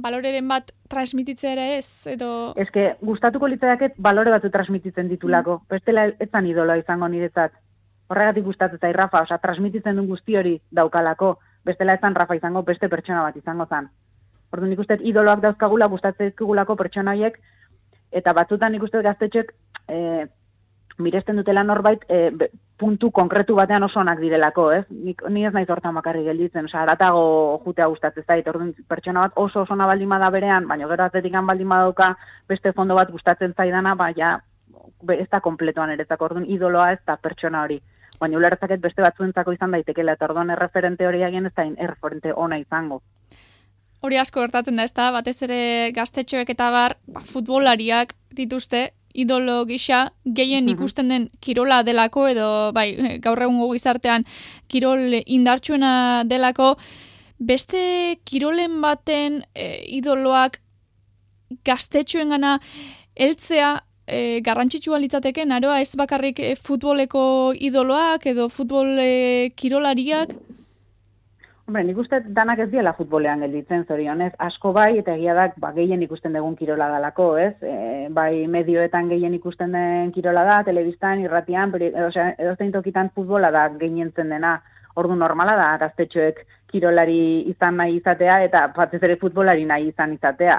Baloreren 0.00 0.46
bat 0.48 0.70
transmititzea 0.88 1.52
ere 1.52 1.66
ez, 1.78 2.06
edo... 2.06 2.52
Ez 2.56 2.68
que 2.70 2.94
gustatuko 3.02 3.46
litzaiaket 3.46 3.94
balore 3.98 4.30
batu 4.30 4.50
transmititzen 4.50 5.08
ditulako, 5.08 5.58
mm. 5.58 5.70
bestela 5.70 6.06
etzan 6.18 6.46
idoloa 6.46 6.78
izango 6.78 7.08
niretzat. 7.08 7.52
Horregatik 8.10 8.44
gustatzen 8.44 8.78
zai 8.78 8.92
Rafa, 8.92 9.22
osa 9.26 9.38
transmititzen 9.38 9.98
duen 9.98 10.08
guzti 10.08 10.36
hori 10.36 10.60
daukalako, 10.70 11.36
bestela 11.66 11.98
etzan 11.98 12.14
Rafa 12.14 12.38
izango 12.38 12.62
beste 12.62 12.88
pertsona 12.88 13.22
bat 13.26 13.36
izango 13.36 13.66
zan. 13.66 13.90
Ordu 14.50 14.66
nik 14.66 14.82
uste 14.82 14.98
idoloak 15.06 15.42
dauzkagula, 15.44 15.86
gustatzen 15.92 16.30
dizkigulako 16.30 16.76
pertsona 16.76 17.14
horiek, 17.14 17.38
eta 18.10 18.34
batzutan 18.34 18.72
nik 18.74 18.82
uste 18.82 19.02
gaztetxek, 19.02 19.52
e, 19.88 20.26
miresten 20.98 21.38
dutela 21.38 21.62
norbait 21.64 22.02
e, 22.08 22.48
puntu 22.80 23.10
konkretu 23.12 23.54
batean 23.54 23.84
oso 23.84 24.00
onak 24.00 24.20
direlako, 24.20 24.70
ez? 24.72 24.84
Ni, 24.90 25.14
ni 25.28 25.44
ez 25.46 25.52
naiz 25.52 25.68
hortan 25.70 25.94
bakarri 25.94 26.24
gelditzen, 26.24 26.68
osea, 26.70 26.82
aratago 26.82 27.22
jutea 27.66 27.88
gustatzen 27.92 28.24
zait, 28.26 28.48
orduan 28.48 28.72
pertsona 28.88 29.26
bat 29.26 29.36
oso 29.36 29.62
oso 29.66 29.76
ona 29.76 29.88
baldin 29.90 30.08
bada 30.08 30.30
berean, 30.32 30.66
baina 30.68 30.88
gero 30.88 31.04
atletikan 31.04 31.46
baldin 31.46 31.68
badauka 31.68 32.14
beste 32.48 32.72
fondo 32.72 32.96
bat 32.96 33.12
gustatzen 33.12 33.54
zaidana, 33.56 33.94
ba 33.94 34.10
ja 34.16 34.38
ez 35.12 35.28
da 35.30 35.40
kompletoan 35.44 35.92
ere, 35.94 36.08
eta 36.08 36.16
orduan 36.18 36.48
idoloa 36.48 36.92
ez 36.92 37.00
da 37.06 37.16
pertsona 37.16 37.64
hori. 37.66 37.80
Baina 38.20 38.36
ulertzaket 38.36 38.80
beste 38.80 39.04
batzuentzako 39.04 39.52
izan 39.52 39.76
daitekela, 39.76 40.16
eta 40.16 40.28
orduan 40.28 40.50
erreferente 40.56 41.06
hori 41.06 41.22
agien 41.24 41.46
ez 41.46 41.54
da 41.56 41.68
erreferente 41.68 42.32
ona 42.32 42.58
izango. 42.60 43.02
Hori 44.00 44.16
asko 44.16 44.40
gertatzen 44.40 44.76
da, 44.76 44.84
ez 44.88 44.94
da, 44.96 45.10
batez 45.12 45.42
ere 45.44 45.92
gaztetxoek 45.96 46.48
eta 46.54 46.70
bar, 46.72 46.96
ba, 47.06 47.20
futbolariak 47.20 48.14
dituzte, 48.36 48.90
idolo 49.14 49.64
gisa 49.66 50.10
gehien 50.24 50.64
mhm. 50.64 50.74
ikusten 50.74 51.08
den 51.08 51.28
kirola 51.40 51.82
delako 51.82 52.28
edo 52.30 52.48
bai 52.72 52.94
gaur 53.24 53.42
egungo 53.42 53.70
gizartean 53.72 54.24
kirol 54.68 55.20
indartsuena 55.26 56.24
delako 56.24 56.76
beste 57.38 58.20
kirolen 58.24 58.80
baten 58.80 59.42
e, 59.54 59.82
idoloak 59.96 60.60
gaztetxoengana 61.66 62.58
heltzea 63.16 63.72
e, 64.06 64.40
garrantzitsua 64.44 65.00
litzateke 65.00 65.46
naroa 65.48 65.80
ez 65.80 65.90
bakarrik 65.96 66.38
e, 66.38 66.54
futboleko 66.54 67.24
idoloak 67.56 68.26
edo 68.30 68.48
futbol 68.52 68.92
e, 69.00 69.50
kirolariak 69.56 70.36
Hombre, 71.70 71.84
nik 71.86 71.98
uste 72.02 72.18
danak 72.34 72.58
ez 72.64 72.70
diela 72.72 72.90
futbolean 72.96 73.44
gelditzen 73.44 73.84
zorionez, 73.86 74.32
asko 74.42 74.72
bai, 74.74 74.96
eta 74.98 75.12
egia 75.14 75.36
da, 75.38 75.44
ba, 75.62 75.68
gehien 75.76 76.00
ikusten 76.02 76.34
dugun 76.34 76.56
kirola 76.58 76.88
dalako, 76.90 77.26
ez? 77.38 77.52
E, 77.62 78.08
bai, 78.16 78.48
medioetan 78.50 79.06
gehien 79.12 79.36
ikusten 79.36 79.76
den 79.76 80.10
kirola 80.10 80.42
da, 80.48 80.56
telebistan, 80.66 81.22
irratian, 81.22 81.70
edo, 81.78 82.08
edo 82.10 82.56
zein 82.56 82.72
tokitan 82.74 83.12
futbola 83.14 83.52
da 83.54 83.68
gehientzen 83.84 84.34
dena, 84.34 84.56
ordu 84.98 85.14
normala 85.20 85.54
da, 85.60 85.68
gaztetxoek 85.84 86.42
kirolari 86.74 87.20
izan 87.54 87.78
nahi 87.78 88.00
izatea, 88.00 88.40
eta 88.48 88.64
batez 88.74 89.04
ere 89.06 89.20
futbolari 89.22 89.70
nahi 89.70 89.92
izan 89.92 90.18
izatea, 90.18 90.58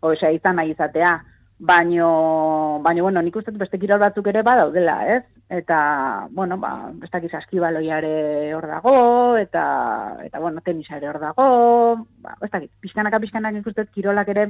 oza, 0.00 0.32
izan 0.40 0.56
nahi 0.62 0.72
izatea. 0.72 1.12
Baino, 1.58 2.80
baino, 2.84 3.02
bueno, 3.02 3.22
nik 3.22 3.36
uste 3.36 3.50
beste 3.56 3.78
kirol 3.80 4.02
batzuk 4.02 4.26
ere 4.28 4.42
badaudela, 4.44 4.98
ez? 5.16 5.24
eta 5.48 6.26
bueno, 6.30 6.58
ba, 6.58 6.90
bestakiz 6.92 7.32
askibaloiare 7.34 8.52
hor 8.54 8.66
dago, 8.66 9.36
eta, 9.38 10.18
eta 10.24 10.40
bueno, 10.40 10.60
tenisa 10.60 10.96
ere 10.96 11.08
hor 11.08 11.20
dago, 11.20 12.06
ba, 12.22 12.34
bestakiz, 12.40 12.70
pixkanaka 12.80 13.20
pixkanak 13.22 13.60
ikustet 13.60 13.92
kirolak 13.94 14.28
ere, 14.34 14.48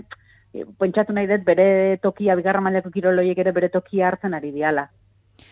e, 0.54 0.64
pentsatu 0.80 1.12
nahi 1.12 1.28
dut 1.28 1.44
bere 1.44 1.98
tokia, 2.02 2.36
bigarra 2.36 2.64
maileko 2.64 2.90
kiroloiek 2.94 3.38
ere 3.44 3.52
bere 3.52 3.68
tokia 3.68 4.08
hartzen 4.08 4.34
ari 4.34 4.54
diala. 4.54 4.88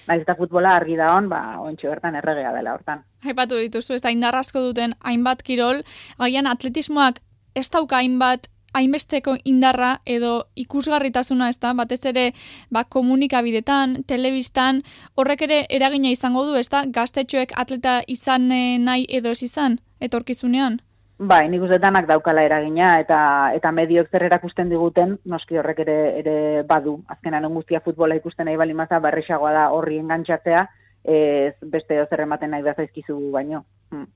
Naiz 0.09 0.23
eta 0.23 0.37
futbola 0.39 0.73
argi 0.79 0.97
da 0.97 1.11
hon, 1.13 1.29
ba, 1.29 1.59
ontsi 1.61 1.91
bertan 1.91 2.17
erregea 2.17 2.55
dela 2.57 2.73
hortan. 2.73 3.05
Haipatu 3.25 3.61
dituzu, 3.61 3.99
ez 3.99 4.03
da 4.03 4.13
indarrazko 4.15 4.63
duten 4.65 4.97
hainbat 5.05 5.45
kirol, 5.45 5.85
agian 6.17 6.49
atletismoak 6.49 7.21
ez 7.55 7.69
dauka 7.69 8.01
hainbat 8.01 8.49
hainbesteko 8.75 9.37
indarra 9.45 9.99
edo 10.05 10.47
ikusgarritasuna 10.55 11.49
ez 11.49 11.59
da, 11.63 11.73
batez 11.75 12.05
ere 12.11 12.31
ba, 12.71 12.85
komunikabidetan, 12.85 14.03
telebistan, 14.07 14.83
horrek 15.17 15.47
ere 15.49 15.61
eragina 15.71 16.11
izango 16.11 16.45
du 16.47 16.57
ez 16.61 16.69
da, 16.69 16.85
gaztetxoek 16.87 17.55
atleta 17.57 18.01
izan 18.07 18.49
nahi 18.49 19.07
edo 19.09 19.31
ez 19.31 19.43
izan, 19.47 19.79
etorkizunean? 20.01 20.81
Bai, 21.15 21.45
nik 21.49 21.63
uste 21.63 21.79
danak 21.79 22.09
daukala 22.11 22.43
eragina 22.43 22.97
eta 22.99 23.19
eta 23.55 23.71
medioek 23.71 24.11
zer 24.11 24.25
erakusten 24.27 24.69
diguten, 24.69 25.15
noski 25.31 25.61
horrek 25.61 25.85
ere 25.85 25.99
ere 26.19 26.39
badu. 26.67 26.97
Azkenan 27.09 27.47
guztia 27.55 27.81
futbola 27.85 28.17
ikusten 28.19 28.51
nahi 28.51 28.59
bali 28.59 28.75
maza, 28.75 28.99
barrixagoa 28.99 29.53
da 29.55 29.69
horri 29.71 30.01
engantzatzea, 30.03 30.67
ez 31.05 31.55
beste 31.63 32.01
zer 32.11 32.25
ematen 32.27 32.51
nahi 32.51 32.67
da 32.67 32.75
zaizkizu 32.75 33.19
baino. 33.31 33.63
Hmm. 33.93 34.09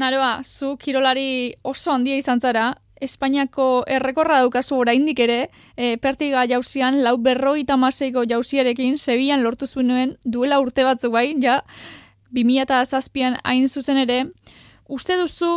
Naroa, 0.00 0.40
zu 0.42 0.78
kirolari 0.80 1.52
oso 1.62 1.92
handia 1.92 2.16
izan 2.16 2.40
zara, 2.40 2.70
Espainiako 3.02 3.82
errekorra 3.90 4.38
daukazu 4.44 4.76
oraindik 4.78 5.18
ere, 5.24 5.48
e, 5.76 5.96
pertiga 5.98 6.44
jauzian, 6.46 7.00
lau 7.02 7.16
berroi 7.18 7.64
tamaseiko 7.66 8.22
jauziarekin, 8.30 8.94
Sebian 8.98 9.42
lortu 9.42 9.66
zuen 9.66 10.16
duela 10.24 10.60
urte 10.62 10.84
batzu 10.86 11.10
bai, 11.10 11.34
ja, 11.42 11.62
2000 12.30 12.84
zazpian 12.86 13.36
hain 13.44 13.68
zuzen 13.68 13.98
ere, 14.04 14.24
uste 14.88 15.16
duzu 15.18 15.50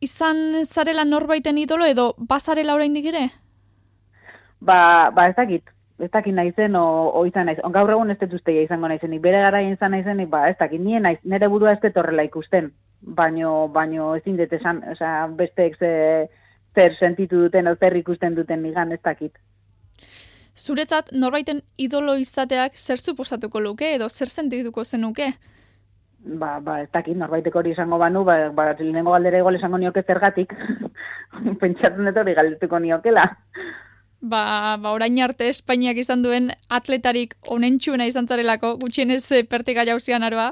izan 0.00 0.64
zarela 0.64 1.04
norbaiten 1.04 1.58
idolo 1.58 1.86
edo 1.86 2.14
bazarela 2.16 2.74
oraindik 2.74 3.06
ere? 3.12 3.28
Ba, 4.60 5.10
ba 5.12 5.28
ez 5.28 5.36
dakit, 5.36 5.68
ez 6.00 6.10
dakit 6.10 6.34
naizen 6.34 6.76
o, 6.76 6.86
o 7.12 7.24
izan 7.28 7.46
naiz. 7.50 7.58
Gaur 7.76 7.92
egun 7.92 8.10
ez 8.10 8.18
dut 8.22 8.48
izango 8.52 8.88
naizenik, 8.88 9.20
bere 9.20 9.44
gara 9.44 9.62
izan 9.62 9.92
naizenik, 9.92 10.28
ba 10.32 10.46
ez 10.48 10.56
dakit, 10.58 10.80
nien 10.80 11.04
naiz, 11.04 11.18
nire 11.24 11.48
burua 11.52 11.76
ez 11.76 11.80
dut 11.84 11.96
horrela 11.96 12.24
ikusten, 12.24 12.72
baino, 13.00 13.68
baino 13.68 14.14
ezin 14.16 14.36
dut 14.40 14.52
esan, 14.52 14.82
oza, 14.92 15.12
besteek 15.36 15.78
ze 15.78 15.92
zer 16.76 16.94
sentitu 17.00 17.40
duten, 17.46 17.72
zer 17.80 17.96
ikusten 17.96 18.36
duten 18.36 18.62
nigan 18.62 18.92
ez 18.92 19.00
dakit. 19.02 19.38
Zuretzat, 20.56 21.10
norbaiten 21.12 21.60
idolo 21.76 22.14
izateak 22.20 22.76
zer 22.76 23.00
suposatuko 23.00 23.60
luke 23.60 23.94
edo 23.94 24.08
zer 24.08 24.28
sentituko 24.28 24.84
zenuke? 24.84 25.32
Ba, 26.26 26.56
ba, 26.60 26.80
ez 26.82 26.88
dakit, 26.92 27.16
norbaitek 27.16 27.54
hori 27.54 27.72
izango 27.74 27.98
banu, 28.02 28.24
ba, 28.24 28.48
ba 28.56 28.70
lehenengo 28.72 29.12
galdera 29.14 29.38
igual 29.42 29.58
esango 29.58 29.78
nioke 29.78 30.02
zergatik, 30.02 30.54
pentsatzen 31.60 32.08
dut 32.08 32.22
hori 32.22 32.34
galdetuko 32.34 32.80
niokela. 32.82 33.26
Ba, 34.26 34.42
ba, 34.80 34.90
orain 34.96 35.20
arte 35.22 35.50
Espainiak 35.52 36.00
izan 36.02 36.24
duen 36.24 36.50
atletarik 36.72 37.36
onentxuena 37.52 38.08
izan 38.08 38.26
zarelako, 38.26 38.74
gutxienez 38.80 39.22
eh, 39.36 39.44
pertika 39.44 39.84
jauzian 39.86 40.24
aroa. 40.26 40.50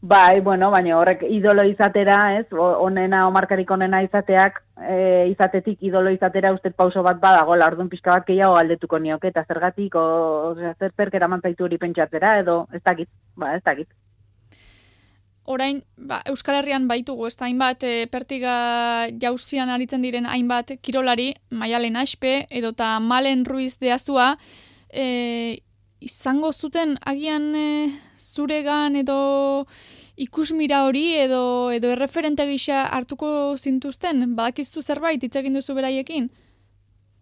Bai, 0.00 0.40
bueno, 0.40 0.70
baina 0.70 0.94
horrek 0.96 1.24
idolo 1.26 1.64
izatera, 1.66 2.38
ez, 2.38 2.46
onena, 2.54 3.24
omarkarik 3.26 3.70
onena 3.74 3.98
izateak, 4.04 4.60
e, 4.78 5.26
izatetik 5.32 5.82
idolo 5.82 6.12
izatera 6.14 6.52
uste 6.54 6.70
pauso 6.70 7.02
bat 7.02 7.18
badago, 7.18 7.56
la 7.56 7.66
orduan 7.66 7.88
pixka 7.90 8.12
bat 8.12 8.26
gehiago 8.28 8.54
aldetuko 8.56 9.00
nioke, 9.02 9.32
eta 9.34 9.42
zergatik, 9.42 9.96
o, 9.98 10.04
o 10.52 10.54
zer 10.54 10.94
perkera 10.94 11.26
mantzaitu 11.26 11.66
hori 11.66 11.80
pentsatzera, 11.82 12.36
edo, 12.44 12.60
ez 12.72 12.82
dakit, 12.84 13.10
ba, 13.34 13.56
ez 13.56 13.62
dakit. 13.64 13.90
Orain, 15.50 15.82
ba, 15.96 16.22
Euskal 16.30 16.60
Herrian 16.60 16.86
baitugu, 16.86 17.26
ez 17.26 17.34
da, 17.34 17.48
hainbat, 17.48 17.82
e, 17.82 18.06
pertiga 18.06 18.54
jauzian 19.18 19.74
aritzen 19.74 20.06
diren 20.06 20.30
hainbat 20.30 20.76
kirolari, 20.78 21.32
maialen 21.50 21.98
aspe, 21.98 22.44
edo 22.50 22.70
eta 22.76 23.00
malen 23.02 23.42
ruiz 23.48 23.80
deazua, 23.82 24.36
e, 24.92 25.64
izango 26.00 26.52
zuten 26.52 26.96
agian 27.04 27.54
e, 27.54 27.90
zuregan 28.18 28.96
edo 28.96 29.66
ikusmira 30.16 30.84
hori 30.86 31.06
edo 31.14 31.70
edo 31.74 31.90
erreferente 31.94 32.46
gisa 32.46 32.84
hartuko 32.86 33.56
zintuzten? 33.58 34.34
Badakizu 34.36 34.82
zerbait 34.82 35.22
hitz 35.22 35.36
egin 35.36 35.58
duzu 35.58 35.74
beraiekin 35.74 36.30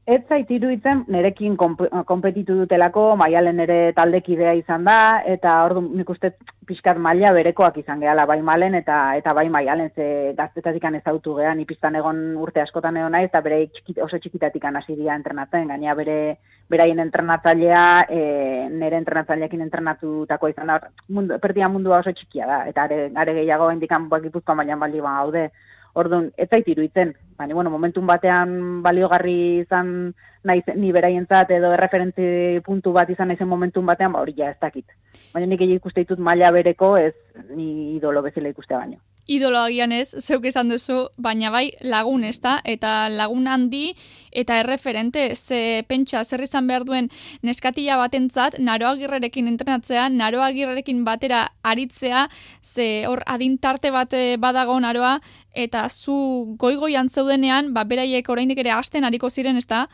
Ez 0.07 0.21
zait 0.31 0.51
iruditzen, 0.55 1.01
nerekin 1.11 1.57
konpetitu 1.59 2.55
dutelako, 2.61 3.17
maialen 3.19 3.59
ere 3.65 3.79
taldekidea 3.97 4.53
izan 4.55 4.85
da, 4.87 5.25
eta 5.27 5.57
ordu 5.65 5.83
nik 5.83 6.13
uste 6.15 6.31
pixkat 6.69 7.01
maila 7.03 7.33
berekoak 7.35 7.81
izan 7.83 8.05
gehala, 8.05 8.23
bai 8.31 8.37
malen 8.47 8.79
eta 8.79 9.01
eta 9.19 9.35
bai 9.35 9.49
maialen 9.51 9.91
ze 9.97 10.33
gaztetatik 10.39 10.85
ezautu 11.01 11.35
gehan, 11.41 11.59
ipistan 11.59 11.97
egon 11.97 12.37
urte 12.37 12.61
askotan 12.63 12.97
egon 12.97 13.13
nahi, 13.19 13.25
eta 13.25 13.41
bere 13.41 13.67
oso 14.01 14.19
txikitatik 14.19 14.65
hasi 14.65 14.95
dira 14.95 15.17
entrenatzen, 15.17 15.67
gaina 15.67 15.95
bere 15.95 16.39
beraien 16.71 17.01
entrenatzailea, 17.01 18.07
e, 18.09 18.69
nire 18.71 18.99
entrenatzaileekin 18.99 19.61
entrenatutako 19.63 20.49
izan 20.49 20.69
da, 20.69 20.81
mundu, 21.09 21.41
perdia 21.41 21.69
mundua 21.69 21.99
oso 21.99 22.13
txikia 22.13 22.47
da, 22.47 22.65
eta 22.69 22.85
are, 22.85 23.11
are 23.13 23.35
gehiago 23.35 23.73
indikan 23.73 24.09
bakipuzkoa 24.09 24.55
mailan 24.55 24.79
baldi 24.79 25.01
gaude, 25.01 25.51
Orduan, 25.97 26.27
ez 26.37 26.51
zait 26.53 26.67
iruditzen, 26.69 27.15
baina, 27.39 27.55
bueno, 27.55 27.71
momentun 27.71 28.07
batean 28.07 28.83
baliogarri 28.83 29.61
izan 29.65 30.15
nahi, 30.45 30.63
ni 30.77 30.93
beraientzat 30.93 31.51
edo 31.57 31.73
erreferentzi 31.75 32.61
puntu 32.65 32.93
bat 32.97 33.11
izan 33.11 33.29
naizen 33.29 33.49
momentun 33.49 33.87
batean, 33.87 34.13
ba, 34.13 34.23
hori 34.25 34.37
ja 34.37 34.51
ez 34.51 34.61
dakit. 34.61 34.87
Baina 35.35 35.47
nik 35.51 35.61
ikuste 35.61 36.05
ditut 36.05 36.19
maila 36.19 36.51
bereko, 36.53 36.97
ez 36.97 37.15
ni 37.51 37.97
idolo 37.97 38.23
bezala 38.23 38.53
ikuste 38.55 38.75
baino 38.75 39.03
idolo 39.27 39.59
agian 39.67 39.93
ez, 39.93 40.15
zeuk 40.23 40.47
izan 40.47 40.71
duzu, 40.71 41.09
baina 41.19 41.51
bai 41.51 41.71
lagun 41.83 42.25
ez 42.25 42.39
da, 42.41 42.57
eta 42.65 43.09
lagun 43.11 43.47
handi 43.51 43.97
eta 44.37 44.59
erreferente, 44.61 45.35
ze 45.37 45.85
pentsa 45.89 46.23
zer 46.25 46.45
izan 46.45 46.67
behar 46.69 46.85
duen 46.85 47.09
neskatila 47.43 47.97
batentzat, 47.97 48.59
naroa 48.59 48.95
girrerekin 49.01 49.49
entrenatzea, 49.49 50.09
naroa 50.09 50.51
girrerekin 50.53 51.05
batera 51.05 51.47
aritzea, 51.63 52.27
ze 52.63 53.07
hor 53.09 53.25
adintarte 53.27 53.91
bat 53.91 54.13
eh, 54.13 54.37
badago 54.39 54.79
naroa, 54.81 55.17
eta 55.55 55.89
zu 55.89 56.57
goi-goian 56.61 57.09
zeudenean, 57.09 57.73
ba, 57.75 57.85
beraiek 57.85 58.29
oraindik 58.29 58.61
ere 58.63 58.77
hasten 58.77 59.05
hariko 59.05 59.31
ziren 59.31 59.57
ez 59.57 59.67
da, 59.67 59.87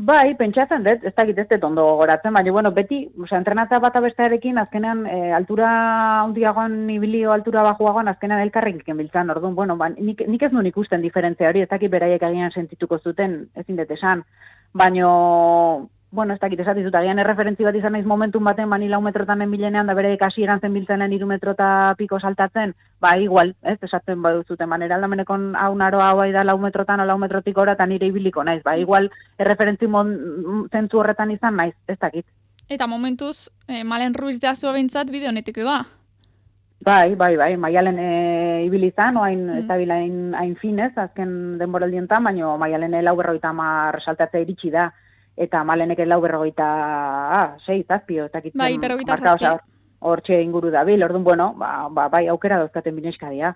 Bai, 0.00 0.32
pentsatzen 0.38 0.84
dut, 0.86 1.02
ez 1.04 1.12
dakit 1.12 1.38
ez 1.42 1.44
dut 1.50 1.64
ondo 1.66 1.82
gogoratzen, 1.84 2.32
baina, 2.32 2.52
bueno, 2.54 2.70
beti, 2.72 3.00
oza, 3.20 3.36
entrenatza 3.36 3.80
bat 3.82 3.96
abestarekin, 3.98 4.56
azkenean, 4.62 5.02
e, 5.04 5.32
altura 5.36 5.70
hundiagoan, 6.24 6.78
ibilio 6.94 7.34
altura 7.34 7.64
bajuagoan, 7.66 8.08
azkenean 8.08 8.40
elkarrik 8.46 8.78
iken 8.80 8.96
biltzen, 8.96 9.32
orduan, 9.34 9.54
bueno, 9.58 9.76
ba, 9.76 9.90
nik, 9.92 10.22
nik 10.28 10.46
ez 10.46 10.52
nuen 10.54 10.70
ikusten 10.70 11.04
diferentzia 11.04 11.50
hori, 11.50 11.66
ez 11.66 11.68
dakit 11.68 11.92
beraiek 11.92 12.22
agian 12.22 12.54
sentituko 12.54 12.96
zuten, 12.98 13.42
ezin 13.60 13.76
dut 13.82 13.92
esan, 13.98 14.24
baina, 14.72 15.10
bueno, 16.12 16.34
ez 16.34 16.40
dakit 16.40 16.58
esatizut, 16.60 16.94
agian 16.94 17.18
erreferentzi 17.22 17.64
bat 17.64 17.76
izan 17.78 17.94
naiz 17.94 18.06
momentum 18.06 18.44
baten 18.44 18.70
bani 18.70 18.88
lau 18.90 19.00
metrotan 19.00 19.44
bilenean, 19.50 19.86
da 19.86 19.94
bere 19.94 20.16
kasi 20.18 20.42
eran 20.42 20.60
zen 20.60 20.74
biltzenen 20.74 21.12
iru 21.12 21.26
metrota 21.26 21.94
piko 21.98 22.18
saltatzen, 22.18 22.74
ba, 23.00 23.16
igual, 23.18 23.54
ez, 23.62 23.78
esaten 23.82 24.22
baduzuten, 24.22 24.68
manera 24.68 24.96
aldamenekon 24.96 25.54
hau 25.54 25.74
naroa 25.76 26.10
hau 26.10 26.26
da 26.32 26.44
lau 26.44 26.58
metrotan 26.58 27.00
o 27.00 27.04
lau 27.04 27.18
metrotik 27.18 27.58
ora, 27.58 27.72
eta 27.78 27.86
nire 27.86 28.06
ibiliko 28.10 28.42
naiz, 28.44 28.62
ba, 28.64 28.76
igual, 28.76 29.10
erreferentzi 29.38 29.86
zentzu 30.72 30.98
horretan 30.98 31.30
izan 31.30 31.56
naiz, 31.56 31.74
ez 31.86 31.98
dakit. 31.98 32.26
Eta 32.68 32.86
momentuz, 32.86 33.50
eh, 33.68 33.84
Malen 33.84 34.14
Ruiz 34.14 34.40
da 34.40 34.54
zua 34.54 34.72
bintzat 34.72 35.10
bideo 35.10 35.32
netik 35.32 35.62
ba? 35.64 35.84
Bai, 36.80 37.14
bai, 37.14 37.36
bai, 37.36 37.56
maialen 37.56 37.98
e, 37.98 38.64
ibilizan, 38.64 39.16
oain, 39.16 39.46
mm. 39.46 39.58
ez 39.58 39.66
da 39.68 39.74
hain 40.40 40.56
finez, 40.56 40.92
azken 40.96 41.58
denboraldientan, 41.58 42.24
baina 42.24 42.56
maialen 42.56 43.04
lau 43.04 43.16
berroita 43.16 43.52
mar 43.52 44.00
saltatzea 44.00 44.40
iritsi 44.40 44.70
da 44.70 44.88
eta 45.40 45.62
malenek 45.64 46.02
lau 46.04 46.20
berrogeita, 46.20 46.68
ah, 47.40 47.56
sei, 47.64 47.82
zazpio, 47.88 48.26
eta 48.28 48.42
kitzen. 48.44 48.58
Bai, 48.60 48.76
berrogeita 48.78 49.16
zazpio. 49.16 49.56
Hor 50.00 50.22
inguru 50.32 50.70
da 50.70 50.84
bil, 50.84 51.02
orduan, 51.02 51.24
bueno, 51.24 51.54
ba, 51.56 51.88
ba, 51.90 52.08
bai, 52.08 52.26
aukera 52.28 52.58
dauzkaten 52.58 52.96
bineskadia. 52.96 53.54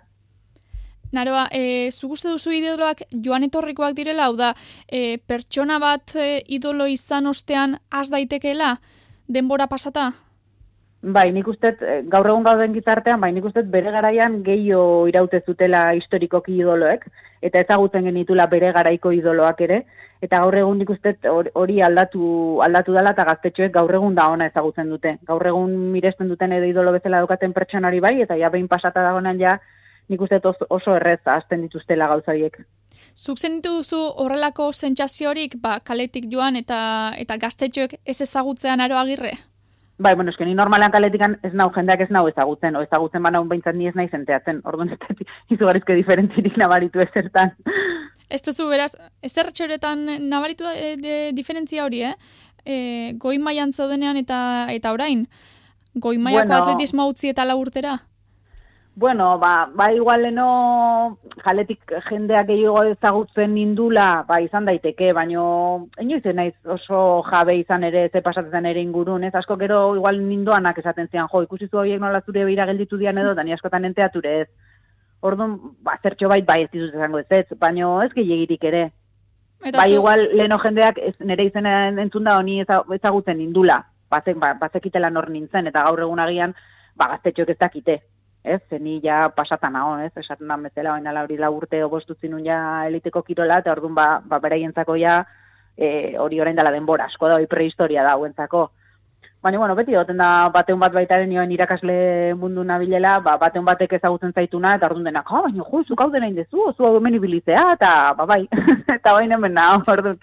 Naroa, 1.12 1.46
e, 1.52 1.90
zuguste 1.92 2.28
duzu 2.28 2.52
idoloak 2.52 3.04
joan 3.24 3.44
etorrikoak 3.46 3.94
direla, 3.94 4.26
hau 4.26 4.36
da, 4.36 4.54
e, 4.88 5.18
pertsona 5.18 5.78
bat 5.78 6.16
e, 6.16 6.42
idolo 6.48 6.88
izan 6.90 7.30
ostean 7.30 7.78
az 7.90 8.10
daitekeela, 8.10 8.74
denbora 9.28 9.68
pasata? 9.68 10.10
Bai, 11.04 11.30
nik 11.36 11.48
uste, 11.52 11.74
eh, 11.84 12.00
gaur 12.08 12.26
egun 12.30 12.44
gauden 12.46 12.72
gizartean, 12.72 13.20
bai, 13.20 13.30
nik 13.36 13.44
uste 13.44 13.60
bere 13.68 13.90
garaian 13.92 14.38
gehiago 14.42 15.06
iraute 15.10 15.42
zutela 15.44 15.92
historikoki 15.98 16.56
idoloek, 16.56 17.04
eta 17.44 17.60
ezagutzen 17.60 18.08
genitula 18.08 18.46
bere 18.48 18.70
garaiko 18.72 19.12
idoloak 19.12 19.60
ere, 19.66 19.82
eta 20.24 20.40
gaur 20.40 20.56
egun 20.56 20.78
nik 20.80 20.90
uste 20.94 21.14
hori 21.30 21.80
aldatu, 21.84 22.26
aldatu 22.64 22.96
dela 22.96 23.12
eta 23.12 23.26
gaztetxoek 23.28 23.72
gaur 23.74 23.94
egun 23.94 24.14
da 24.16 24.28
ona 24.32 24.48
ezagutzen 24.50 24.90
dute. 24.90 25.18
Gaur 25.28 25.46
egun 25.46 25.74
miresten 25.92 26.28
duten 26.32 26.52
edo 26.56 26.68
idolo 26.70 26.92
bezala 26.96 27.20
daukaten 27.22 27.52
pertsonari 27.52 28.00
bai, 28.00 28.16
eta 28.24 28.38
ja 28.40 28.50
behin 28.50 28.68
pasata 28.68 29.04
dagoenan 29.04 29.40
ja, 29.40 29.58
nik 30.08 30.20
uste 30.20 30.40
oso 30.44 30.96
errez 30.96 31.20
azten 31.24 31.64
dituztela 31.66 32.08
gauzaiek. 32.12 32.60
Zuk 33.14 33.38
zen 33.38 33.60
duzu 33.62 34.00
horrelako 34.22 34.70
sentsaziorik 34.72 35.56
ba, 35.60 35.78
kaletik 35.80 36.30
joan 36.32 36.56
eta 36.56 36.78
eta 37.18 37.36
gaztetxoek 37.42 37.98
ez 38.04 38.20
ezagutzean 38.20 38.80
aro 38.80 38.98
agirre? 39.00 39.34
Bai, 39.98 40.16
bueno, 40.18 40.32
eskeni 40.32 40.56
normalean 40.58 40.90
kaletikan 40.90 41.36
ez 41.46 41.52
nau 41.54 41.68
jendeak 41.74 42.00
ez 42.02 42.10
nau 42.10 42.24
ezagutzen, 42.26 42.74
o 42.74 42.82
ezagutzen 42.82 43.22
bana 43.22 43.40
un 43.40 43.48
behintzat 43.48 43.76
ni 43.78 43.86
ez 43.86 43.94
nahi 43.94 44.08
zenteatzen, 44.10 44.60
orduan 44.66 44.90
ez 44.90 44.98
dut 45.04 45.22
izugarrizke 45.54 45.94
diferentzirik 45.94 46.56
nabaritu 46.58 47.02
ezertan. 47.04 47.52
Ez 48.28 48.40
duzu, 48.42 48.68
beraz, 48.68 48.92
ezer 49.22 49.52
txoretan 49.52 50.06
nabaritu 50.28 50.64
e, 50.70 50.96
de, 51.00 51.18
diferentzia 51.36 51.84
hori, 51.84 52.02
eh? 52.02 52.14
E, 52.64 52.76
goi 53.20 53.36
maian 53.38 53.72
zaudenean 53.72 54.16
eta 54.16 54.38
eta 54.72 54.92
orain, 54.96 55.26
goi 55.94 56.16
maiako 56.18 56.48
bueno, 56.48 56.62
atletismo 56.62 57.08
utzi 57.10 57.28
eta 57.34 57.44
laburtera? 57.44 57.98
Bueno, 58.96 59.40
ba, 59.40 59.68
ba 59.74 59.88
igualeno 59.92 61.18
jaletik 61.42 61.92
jendeak 62.08 62.46
gehiago 62.46 62.84
ezagutzen 62.92 63.50
nindula, 63.56 64.22
ba 64.28 64.38
izan 64.40 64.68
daiteke, 64.68 65.08
baino 65.12 65.88
inoiz 65.98 66.22
naiz 66.32 66.54
oso 66.76 67.24
jabe 67.26 67.56
izan 67.58 67.82
ere 67.84 68.08
ze 68.12 68.22
pasatzen 68.22 68.66
ere 68.70 68.80
ingurun, 68.80 69.24
ez 69.24 69.34
asko 69.34 69.56
gero 69.56 69.96
igual 69.96 70.22
nindoanak 70.22 70.78
esaten 70.78 71.08
zian, 71.10 71.26
jo, 71.32 71.42
ikusi 71.42 71.66
zu 71.68 71.82
horiek 71.82 72.00
nola 72.00 72.22
zure 72.22 72.44
beira 72.44 72.66
gelditu 72.70 72.96
dian 72.96 73.18
edo, 73.18 73.34
dani 73.40 73.52
askotan 73.52 73.84
enteature 73.84 74.40
ez. 74.42 74.48
Orduan, 75.24 75.56
ba, 75.84 75.96
zertxo 76.02 76.28
bait 76.28 76.44
bai 76.44 76.64
ez 76.64 76.70
dizut 76.72 76.94
izango 76.94 77.22
ez 77.22 77.26
ez, 77.32 77.46
baino 77.58 77.96
ez 78.04 78.10
gehiagirik 78.12 78.64
ere. 78.70 78.84
Eta 79.64 79.78
bai 79.78 79.92
igual 79.94 80.26
leno 80.36 80.58
jendeak 80.60 80.98
ez, 81.00 81.14
nire 81.20 81.46
izena 81.48 81.74
entzun 81.88 82.24
da 82.28 82.36
honi 82.36 82.60
ezagutzen 82.60 83.38
nindula, 83.40 83.78
bazek, 84.12 84.36
ba, 84.40 84.52
bazekitela 84.60 85.10
nor 85.10 85.30
nintzen, 85.32 85.70
eta 85.70 85.86
gaur 85.86 86.04
egun 86.04 86.20
agian, 86.20 86.52
ba, 86.94 87.08
gaztetxoek 87.14 87.54
ez 87.54 87.58
dakite 87.62 88.02
ez, 88.44 88.60
zeni 88.68 89.00
ja 89.02 89.30
pasata 89.34 89.70
nago, 89.72 89.96
ez, 90.04 90.12
esaten 90.20 90.48
da 90.48 90.56
bezala, 90.60 90.98
baina 90.98 91.14
lauri 91.16 91.38
la 91.40 91.48
urte 91.50 91.80
obostutzi 91.84 92.28
nun 92.28 92.44
ja 92.44 92.58
eliteko 92.86 93.22
kirola, 93.24 93.62
eta 93.64 93.72
orduan 93.72 93.94
ba, 93.96 94.06
ba 94.20 94.38
beraientzako 94.44 94.98
ja, 95.00 95.22
e, 95.76 96.18
hori 96.20 96.40
orain 96.40 96.56
dela 96.56 96.72
denbora, 96.74 97.08
asko 97.08 97.30
da, 97.30 97.38
hori 97.40 97.48
prehistoria 97.48 98.04
da, 98.04 98.18
huentzako. 98.20 98.68
Baina, 99.44 99.58
bueno, 99.58 99.74
beti, 99.76 99.92
goten 99.92 100.16
da, 100.16 100.48
bateun 100.48 100.78
bat 100.80 100.94
baitaren 100.94 101.28
nioen 101.28 101.50
irakasle 101.52 101.96
mundu 102.40 102.62
nabilela, 102.64 103.18
ba, 103.20 103.34
bateun 103.42 103.66
batek 103.66 103.98
ezagutzen 103.98 104.32
zaituna, 104.32 104.70
eta 104.78 104.88
orduan 104.88 105.10
denak, 105.10 105.28
oh, 105.28 105.42
baina, 105.44 105.66
ju, 105.68 105.82
zuk 105.84 106.00
hau 106.00 106.06
dena 106.14 106.30
indezu, 106.30 106.70
zu 106.72 106.86
hau 106.88 106.96
ibilizea, 107.10 107.66
eta, 107.74 107.90
ba, 108.16 108.24
bai, 108.24 108.46
eta 108.96 109.12
baina 109.12 109.36
hemen 109.36 109.52
nago, 109.52 109.84
orduan 109.92 110.16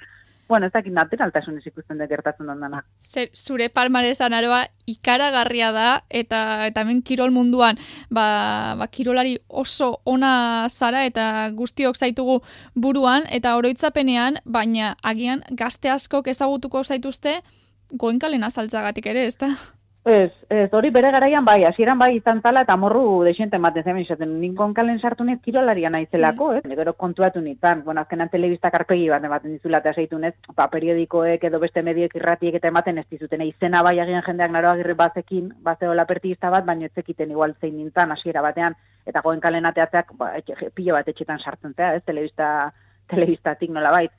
bueno, 0.51 0.65
ez 0.65 0.73
dakit 0.73 0.91
naturaltasun 0.91 1.61
ikusten 1.63 2.01
da 2.01 2.07
gertatzen 2.09 2.49
dana. 2.49 2.81
Zer, 2.99 3.29
zure 3.31 3.69
palmarezan 3.69 4.33
aroa 4.33 4.65
ikaragarria 4.89 5.69
da, 5.71 5.85
eta 6.09 6.41
eta 6.65 6.81
hemen 6.81 6.99
kirol 7.07 7.31
munduan, 7.31 7.77
ba, 8.09 8.25
ba, 8.75 8.89
kirolari 8.91 9.37
oso 9.47 9.93
ona 10.03 10.33
zara, 10.67 11.05
eta 11.05 11.47
guztiok 11.55 11.95
zaitugu 11.95 12.41
buruan, 12.75 13.29
eta 13.31 13.55
oroitzapenean, 13.55 14.41
baina 14.43 14.95
agian 15.13 15.45
gazte 15.51 15.93
askok 15.93 16.27
ezagutuko 16.33 16.83
zaituzte, 16.83 17.39
goenkalen 17.91 18.43
azaltzagatik 18.43 19.05
ere, 19.11 19.25
ez 19.25 19.37
da? 19.37 19.51
Ez, 20.03 20.31
ez, 20.49 20.73
hori 20.73 20.89
bere 20.89 21.11
garaian 21.13 21.45
bai, 21.45 21.59
hasieran 21.63 21.99
bai 22.01 22.15
izan 22.15 22.39
zala 22.41 22.63
eta 22.65 22.73
morru 22.75 23.21
desente 23.21 23.59
ematen 23.59 23.83
zen, 23.85 23.99
izaten, 24.01 24.31
ninkon 24.41 24.73
kalen 24.73 24.97
sartu 24.97 25.23
nez 25.23 25.37
kirolaria 25.45 25.91
naizelako, 25.93 26.47
mm. 26.47 26.57
ez? 26.57 26.69
Negero 26.71 26.95
kontuatu 26.97 27.41
nintzen, 27.41 27.83
bueno, 27.85 28.01
azkenan 28.01 28.31
telebista 28.33 28.71
karpegi 28.73 29.11
bat 29.11 29.27
ematen 29.29 29.53
dizula 29.53 29.77
eta 29.77 29.93
zeitu 29.93 30.17
nez, 30.17 30.33
pa, 30.55 30.65
periodikoek 30.73 31.45
edo 31.51 31.59
beste 31.61 31.83
medioek 31.85 32.15
irratiek 32.17 32.57
eta 32.57 32.71
ematen 32.73 32.97
ez 32.97 33.05
dizuten, 33.11 33.45
izena 33.45 33.83
bai 33.85 33.99
agian 34.01 34.25
jendeak 34.25 34.55
naro 34.57 34.71
agirri 34.71 34.97
bazekin, 34.97 35.53
bazeo 35.61 35.93
lapertista 35.93 36.49
bat, 36.49 36.65
baina 36.65 36.89
ez 36.89 36.95
zekiten 36.95 37.37
igual 37.37 37.53
zein 37.61 37.77
nintzen 37.77 38.17
hasiera 38.17 38.41
batean, 38.41 38.79
eta 39.05 39.21
goen 39.21 39.39
kalen 39.39 39.69
ateatzeak, 39.69 40.15
ba, 40.17 40.33
pilo 40.73 40.97
bat 40.97 41.13
etxetan 41.13 41.45
sartzen 41.45 41.77
zea, 41.77 41.93
ez? 41.99 42.03
Telebista, 42.09 42.71
telebistatik 43.13 43.69
nola 43.69 43.93
bait. 43.93 44.17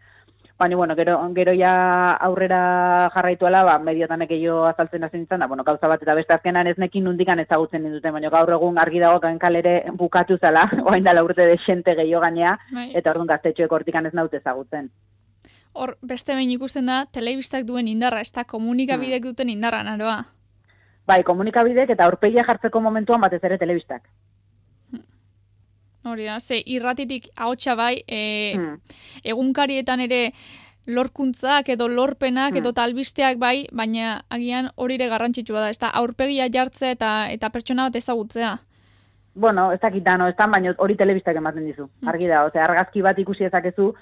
Baina, 0.62 0.76
bueno, 0.76 0.94
gero, 0.94 1.18
gero 1.34 1.52
ja 1.58 2.12
aurrera 2.12 3.10
jarraituela, 3.12 3.64
ba, 3.64 3.80
mediotan 3.80 4.20
jo 4.30 4.64
azaltzen 4.64 5.02
hasi 5.02 5.16
nintzen, 5.16 5.40
da, 5.40 5.48
bueno, 5.48 5.64
gauza 5.64 5.88
bat 5.88 6.00
eta 6.00 6.14
beste 6.14 6.34
azkenan 6.34 6.68
ez 6.68 6.78
nekin 6.78 7.02
nundikan 7.02 7.40
ezagutzen 7.40 7.82
dinduten, 7.82 8.12
baina 8.12 8.30
gaur 8.30 8.48
egun 8.48 8.78
argi 8.78 9.00
dago 9.00 9.18
kalere 9.40 9.90
bukatu 9.98 10.38
zala, 10.38 10.62
oain 10.86 11.02
dala 11.02 11.24
urte 11.24 11.46
de 11.46 11.58
xente 11.58 11.96
gehiago 11.96 12.22
gainea, 12.22 12.56
bai. 12.70 12.92
eta 12.94 13.10
orduan 13.10 13.26
gaztetxoek 13.26 13.72
hortikan 13.72 14.06
ez 14.06 14.14
naute 14.14 14.36
ezagutzen. 14.36 14.88
Hor, 15.72 15.96
beste 16.00 16.32
behin 16.32 16.50
ikusten 16.50 16.86
da, 16.86 17.06
telebistak 17.10 17.64
duen 17.66 17.88
indarra, 17.88 18.20
ez 18.20 18.30
da 18.30 18.44
komunikabidek 18.44 19.24
duten 19.24 19.50
indarra, 19.50 19.82
naroa? 19.82 20.20
Bai, 21.06 21.24
komunikabidek 21.24 21.90
eta 21.90 22.04
aurpegia 22.04 22.46
jartzeko 22.46 22.80
momentuan 22.80 23.20
batez 23.20 23.42
ere 23.42 23.58
telebistak. 23.58 24.06
Hori 26.04 26.24
da, 26.26 26.40
ze 26.40 26.58
irratitik 26.66 27.28
ahotsa 27.36 27.76
bai, 27.78 28.02
e, 28.08 28.54
hmm. 28.56 28.98
egunkarietan 29.34 30.00
ere 30.02 30.32
lorkuntzak 30.86 31.68
edo 31.76 31.86
lorpenak 31.88 32.56
edo 32.58 32.72
hmm. 32.72 32.78
talbisteak 32.80 33.38
bai, 33.38 33.68
baina 33.70 34.16
agian 34.30 34.72
hori 34.74 34.98
ere 34.98 35.08
garrantzitsua 35.12 35.60
da, 35.60 35.70
ez 35.70 35.78
da 35.78 35.92
aurpegia 36.00 36.48
jartzea 36.50 36.90
eta 36.96 37.12
eta 37.30 37.50
pertsona 37.54 37.86
bat 37.86 38.00
ezagutzea. 38.02 38.56
Bueno, 39.34 39.70
ez 39.72 39.80
dakit 39.80 40.02
da, 40.04 40.18
no, 40.18 40.26
ez 40.28 40.34
baina 40.36 40.74
hori 40.76 40.96
telebistak 40.96 41.38
ematen 41.38 41.64
dizu, 41.70 41.86
hmm. 41.86 42.08
argi 42.08 42.26
da, 42.26 42.44
ose, 42.50 42.58
argazki 42.58 43.02
bat 43.02 43.18
ikusi 43.18 43.46
ezakezu, 43.46 43.92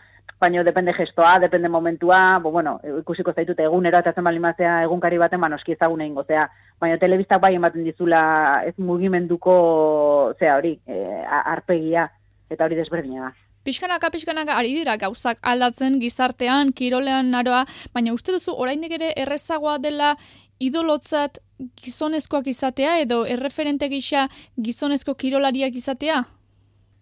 baina 0.40 0.62
depende 0.64 0.94
gestoa, 0.96 1.38
depende 1.38 1.68
momentua, 1.68 2.38
bo, 2.40 2.50
bueno, 2.50 2.79
ikusiko 3.03 3.35
zaitut 3.37 3.61
egunero 3.61 4.00
eta 4.00 4.14
zen 4.16 4.24
balimazea 4.24 4.81
egunkari 4.87 5.18
baten, 5.20 5.40
ba, 5.40 5.50
noski 5.53 5.76
ezagune 5.76 6.07
ingo, 6.09 6.24
zea, 6.24 6.46
baina 6.81 6.96
telebistak 6.98 7.42
bai 7.42 7.55
ematen 7.59 7.85
dizula 7.85 8.22
ez 8.64 8.74
mugimenduko, 8.79 10.35
zea 10.40 10.57
hori, 10.57 10.79
e, 10.88 11.05
arpegia, 11.29 12.09
eta 12.50 12.64
hori 12.64 12.81
desberdina 12.81 13.29
da. 13.29 13.33
Piskanaka, 13.68 14.09
piskanaka, 14.09 14.57
ari 14.57 14.72
dira 14.72 14.96
gauzak 14.96 15.38
aldatzen 15.44 16.00
gizartean, 16.00 16.72
kirolean 16.72 17.29
naroa, 17.31 17.66
baina 17.92 18.14
uste 18.16 18.33
duzu 18.33 18.57
oraindik 18.57 18.96
ere 18.96 19.12
errezagoa 19.20 19.76
dela 19.79 20.14
idolotzat 20.61 21.38
gizonezkoak 21.85 22.48
izatea 22.48 22.98
edo 23.05 23.26
erreferente 23.29 23.88
gisa 23.92 24.29
gizonezko 24.57 25.14
kirolariak 25.20 25.76
izatea? 25.76 26.22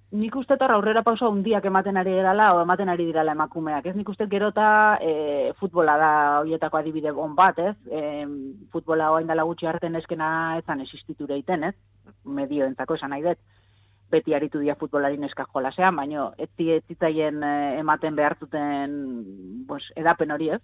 Nik 0.09 0.37
uste 0.40 0.57
eta 0.57 0.71
aurrera 0.73 1.03
pausa 1.05 1.29
hundiak 1.29 1.66
ematen 1.68 1.99
ari 2.01 2.14
dela 2.16 2.47
o 2.57 2.62
ematen 2.62 2.88
ari 2.88 3.05
dirala 3.05 3.35
emakumeak. 3.37 3.87
Ez 3.90 3.97
nik 3.97 4.09
uste 4.09 4.25
gerota 4.27 4.97
e, 5.05 5.53
futbola 5.61 5.99
da 6.01 6.12
horietako 6.40 6.79
adibide 6.79 7.12
bon 7.12 7.35
bat, 7.37 7.59
ez? 7.61 7.75
E, 7.92 8.25
futbola 8.73 9.11
hoa 9.12 9.21
indala 9.21 9.44
gutxi 9.44 9.68
harten 9.68 10.01
eskena 10.01 10.31
ezan 10.62 10.81
existiture 10.81 11.37
iten, 11.37 11.68
ez? 11.68 11.75
Medio 12.25 12.64
entzako 12.64 12.97
esan 12.97 13.12
nahi 13.12 13.27
dut. 13.27 13.42
Beti 14.09 14.33
aritu 14.33 14.62
dia 14.64 14.79
futbolari 14.81 15.21
neska 15.21 15.44
jolasean, 15.53 15.97
baino 16.01 16.33
ez 16.38 16.49
zitzaien 16.57 17.42
e, 17.44 17.55
ematen 17.83 18.16
behartuten 18.16 18.97
pues, 19.68 19.92
edapen 19.94 20.33
hori, 20.33 20.49
ez? 20.57 20.62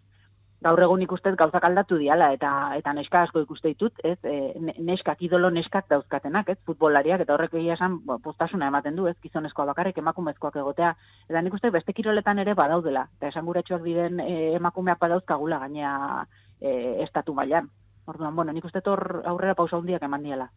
Gaur 0.63 0.81
egun 0.87 1.03
ikustez 1.05 1.35
gauzak 1.37 1.65
aldatu 1.67 1.99
diala 2.01 2.31
eta 2.33 2.51
eta 2.79 2.93
neska 2.97 3.23
asko 3.23 3.43
ikuste 3.45 3.73
ditut, 3.75 3.99
ez? 4.05 4.17
E, 4.25 4.55
neskak 4.79 5.23
idolo 5.23 5.51
neskak 5.51 5.89
dauzkatenak, 5.91 6.49
ez? 6.55 6.59
Futbolariak 6.67 7.25
eta 7.25 7.35
horrek 7.35 7.55
egia 7.61 7.77
esan 7.77 7.99
postasuna 8.23 8.69
ematen 8.73 8.97
du, 8.97 9.07
ez? 9.11 9.17
Gizonezkoa 9.23 9.67
bakarrik 9.73 9.99
emakumezkoak 10.01 10.57
egotea. 10.63 10.95
Eta 11.29 11.43
nik 11.43 11.55
uste 11.55 11.71
beste 11.75 11.93
kiroletan 11.93 12.39
ere 12.39 12.55
badaudela. 12.55 13.07
Eta 13.19 13.33
esan 13.33 13.47
guretxoak 13.51 13.85
diren 13.85 14.21
e, 14.21 14.55
emakumeak 14.61 15.01
badauzkagula 15.01 15.61
gainea 15.67 15.95
e, 16.61 17.03
estatu 17.05 17.35
mailan. 17.35 17.69
Orduan, 18.07 18.37
bueno, 18.37 18.53
nik 18.53 18.65
uste 18.65 18.83
hor 18.87 19.23
aurrera 19.25 19.55
pausa 19.55 19.79
hundiak 19.81 20.03
eman 20.03 20.23
diela. 20.23 20.51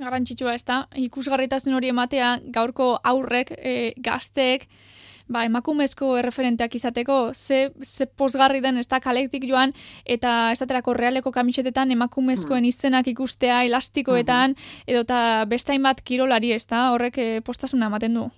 Garrantzitsua 0.00 0.56
ez 0.56 0.64
da, 0.66 0.84
ikusgarritasun 0.98 1.76
hori 1.76 1.92
ematea 1.92 2.34
gaurko 2.54 2.94
aurrek, 3.06 3.52
e, 3.54 3.92
gazteek, 4.02 4.66
ba, 5.28 5.44
emakumezko 5.48 6.14
erreferenteak 6.20 6.74
izateko, 6.76 7.32
ze, 7.34 7.72
ze 7.82 8.06
posgarri 8.06 8.60
den 8.64 8.78
ez 8.78 8.86
da 8.88 9.00
kalektik 9.00 9.46
joan, 9.48 9.72
eta 10.04 10.52
esaterako 10.52 10.94
realeko 10.94 11.32
kamisetetan 11.32 11.90
emakumezkoen 11.96 12.64
hmm. 12.64 12.72
izenak 12.72 13.10
ikustea 13.14 13.62
elastikoetan, 13.64 14.54
hmm. 14.54 14.86
edo 14.86 15.04
eta 15.06 15.20
bestain 15.48 15.82
bat 15.82 16.00
kirolari 16.04 16.52
ez 16.52 16.64
da, 16.66 16.90
horrek 16.92 17.18
e, 17.18 17.28
postasuna 17.44 17.90
ematen 17.92 18.20
du. 18.20 18.30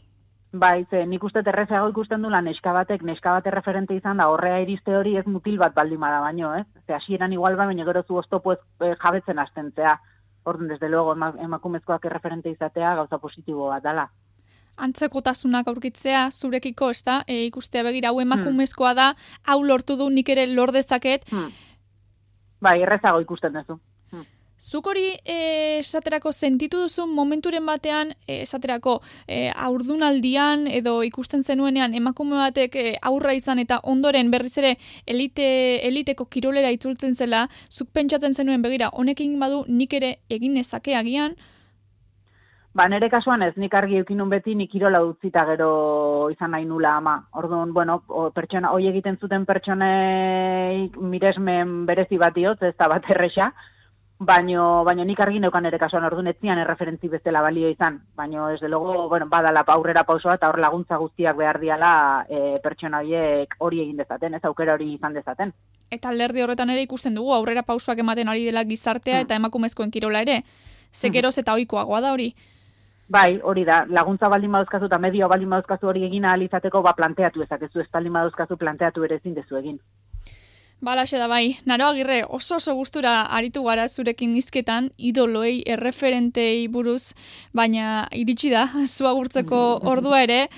Bai, 0.56 0.86
ze 0.88 1.02
nik 1.04 1.24
uste 1.26 1.42
terrezago 1.44 1.88
ikusten 1.90 2.22
du 2.22 2.30
neska 2.30 2.72
batek, 2.72 3.02
neska 3.02 3.32
bat 3.32 3.46
erreferente 3.46 3.94
izan 3.94 4.16
da, 4.16 4.28
horrea 4.30 4.60
iriste 4.62 4.94
hori 4.96 5.16
ez 5.16 5.26
mutil 5.26 5.58
bat 5.58 5.74
baldin 5.74 6.00
bada 6.00 6.20
baino, 6.20 6.54
ez? 6.54 6.66
Ze 6.86 6.94
hasieran 6.94 7.32
igual 7.32 7.56
ba, 7.56 7.66
baina 7.66 7.84
gero 7.84 8.02
zu 8.04 8.16
oztopo 8.16 8.52
ez 8.52 8.60
e, 8.80 8.94
jabetzen 8.94 9.38
astentzea. 9.38 9.98
Orden, 10.44 10.68
desde 10.68 10.88
luego, 10.88 11.12
emakumezkoak 11.42 12.04
erreferente 12.04 12.48
izatea 12.48 12.94
gauza 12.94 13.18
positibo 13.18 13.66
bat 13.68 13.82
dala 13.82 14.08
antzekotasunak 14.76 15.68
aurkitzea 15.68 16.28
zurekiko, 16.30 16.90
ez 16.90 17.02
da? 17.06 17.22
E, 17.26 17.44
ikustea 17.48 17.84
begira, 17.86 18.12
hau 18.12 18.20
emakumezkoa 18.20 18.94
da, 18.94 19.10
hau 19.48 19.62
lortu 19.64 19.96
du 19.96 20.08
nik 20.10 20.28
ere 20.28 20.46
lor 20.52 20.72
dezaket. 20.72 21.26
Hmm. 21.30 21.52
Bai, 22.62 22.80
errezago 22.82 23.20
ikusten 23.24 23.56
duzu. 23.56 23.78
Hmm. 24.12 24.24
Zuk 24.56 24.86
hori 24.88 25.10
e, 25.24 25.38
esaterako 25.80 26.32
sentitu 26.32 26.80
duzu 26.84 27.06
momenturen 27.06 27.66
batean, 27.68 28.14
e, 28.26 28.42
esaterako 28.44 29.00
e, 29.28 29.50
aurdunaldian 29.50 30.66
edo 30.68 31.00
ikusten 31.04 31.44
zenuenean 31.44 31.94
emakume 31.94 32.38
batek 32.40 32.76
e, 32.76 32.86
aurra 33.02 33.34
izan 33.36 33.60
eta 33.62 33.80
ondoren 33.84 34.30
berriz 34.32 34.56
ere 34.58 34.76
elite, 35.06 35.48
eliteko 35.88 36.28
kirolera 36.32 36.72
itzultzen 36.72 37.14
zela, 37.14 37.46
zuk 37.70 37.92
pentsatzen 37.92 38.34
zenuen 38.34 38.64
begira, 38.64 38.88
honekin 38.92 39.38
badu 39.40 39.64
nik 39.68 39.92
ere 40.00 40.16
egin 40.32 40.56
ezake 40.56 40.96
agian, 40.96 41.36
Ba, 42.76 42.90
nere 42.92 43.08
kasuan 43.08 43.40
ez, 43.40 43.54
nik 43.56 43.72
argi 43.78 43.96
eukinun 44.02 44.28
beti 44.28 44.52
nik 44.54 44.74
irola 44.76 44.98
utzita 45.00 45.46
gero 45.48 45.68
izan 46.28 46.50
nahi 46.52 46.66
nula 46.68 46.90
ama. 46.98 47.14
Orduan, 47.40 47.70
bueno, 47.72 48.02
o, 48.08 48.26
pertsona, 48.36 48.68
hoi 48.76 48.90
egiten 48.90 49.16
zuten 49.16 49.46
pertsonei 49.48 50.90
miresmen 51.00 51.86
berezi 51.88 52.18
bat 52.20 52.34
diot, 52.34 52.66
ez 52.68 52.74
da 52.76 52.90
bat 52.92 53.06
erresa, 53.14 53.46
baino, 54.18 54.66
baino 54.84 55.06
nik 55.08 55.22
argi 55.24 55.40
neukan 55.40 55.64
nere 55.64 55.78
kasuan, 55.80 56.04
orduan 56.04 56.28
ez 56.28 56.34
zian 56.36 56.58
erreferentzi 56.60 57.08
bezala 57.08 57.40
balio 57.46 57.70
izan. 57.72 57.96
Baino, 58.14 58.50
ez 58.52 58.58
de 58.60 58.68
logo, 58.68 59.08
bueno, 59.08 59.28
badala 59.32 59.62
aurrera 59.72 60.02
pausoa 60.04 60.34
eta 60.36 60.50
hor 60.52 60.58
laguntza 60.60 60.98
guztiak 61.00 61.38
behar 61.38 61.58
diala 61.62 61.92
e, 62.28 62.58
pertsona 62.64 63.00
horiek 63.00 63.54
hori 63.58 63.80
egin 63.86 64.02
dezaten, 64.02 64.36
ez 64.36 64.42
aukera 64.44 64.74
hori 64.74 64.90
izan 64.98 65.16
dezaten. 65.16 65.54
Eta 65.88 66.12
alderdi 66.12 66.44
horretan 66.44 66.74
ere 66.74 66.84
ikusten 66.84 67.16
dugu, 67.16 67.32
aurrera 67.32 67.64
pausoak 67.64 68.04
ematen 68.04 68.28
ari 68.28 68.44
dela 68.50 68.66
gizartea 68.68 69.22
hmm. 69.22 69.30
eta 69.30 69.40
emakumezkoen 69.40 69.94
kirola 69.96 70.20
ere. 70.28 70.42
Zekeroz 70.92 71.38
eta 71.40 71.56
oikoagoa 71.56 72.02
da 72.04 72.12
hori. 72.12 72.28
Bai, 73.08 73.38
hori 73.42 73.62
da, 73.64 73.84
laguntza 73.88 74.28
baldin 74.28 74.50
baduzkazu 74.52 74.88
eta 74.90 74.98
medio 74.98 75.28
baldin 75.30 75.52
baduzkazu 75.54 75.86
hori 75.86 76.02
egin 76.08 76.24
alizateko, 76.26 76.82
ba 76.82 76.94
planteatu 76.98 77.44
ezakezu, 77.44 77.80
ez 77.80 77.90
baldin 77.92 78.18
baduzkazu 78.18 78.56
planteatu 78.58 79.04
ere 79.06 79.20
ezin 79.20 79.34
dezu 79.34 79.58
egin. 79.60 79.78
Balaxe 80.84 81.16
da 81.16 81.28
bai, 81.30 81.56
naro 81.64 81.86
agirre, 81.88 82.18
oso 82.28 82.58
oso 82.58 82.74
gustura 82.76 83.22
aritu 83.38 83.62
gara 83.64 83.86
zurekin 83.88 84.34
nizketan, 84.36 84.90
idoloei, 84.98 85.62
erreferentei 85.64 86.66
buruz, 86.68 87.14
baina 87.54 88.08
iritsi 88.12 88.50
da, 88.52 88.66
zu 88.94 89.06
agurtzeko 89.08 89.62
ordua 89.94 90.20
ere, 90.26 90.48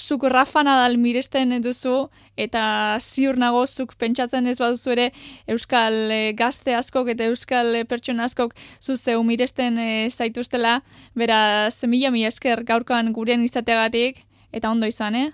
zuk 0.00 0.24
Rafa 0.32 0.62
Nadal 0.64 0.96
miresten 0.98 1.52
duzu 1.62 2.08
eta 2.36 2.98
ziur 3.00 3.38
nago 3.38 3.66
zuk 3.66 3.94
pentsatzen 4.00 4.46
ez 4.46 4.58
baduzu 4.58 4.94
ere 4.94 5.10
euskal 5.46 6.10
e, 6.10 6.20
gazte 6.38 6.74
askok 6.74 7.12
eta 7.14 7.28
euskal 7.28 7.74
e, 7.76 7.84
pertsona 7.84 8.24
askok 8.24 8.54
zu 8.80 8.96
zeu 8.96 9.22
miresten 9.22 9.78
e, 9.78 10.08
zaituztela 10.10 10.80
bera 11.14 11.70
zemila 11.70 12.10
mi 12.10 12.24
esker 12.24 12.64
gaurkoan 12.64 13.12
gurean 13.12 13.44
izateagatik 13.44 14.24
eta 14.52 14.70
ondo 14.70 14.86
izan, 14.86 15.14
eh? 15.14 15.30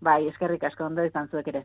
Bai, 0.00 0.28
eskerrik 0.30 0.62
asko 0.64 0.86
ondo 0.86 1.04
izan 1.04 1.28
zuek 1.28 1.48
ere. 1.50 1.64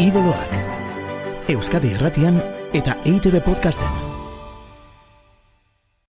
Idoloak 0.00 1.52
Euskadi 1.52 1.94
Erratian 1.94 2.40
eta 2.74 2.98
EITB 3.06 3.40
Podcasten 3.44 4.05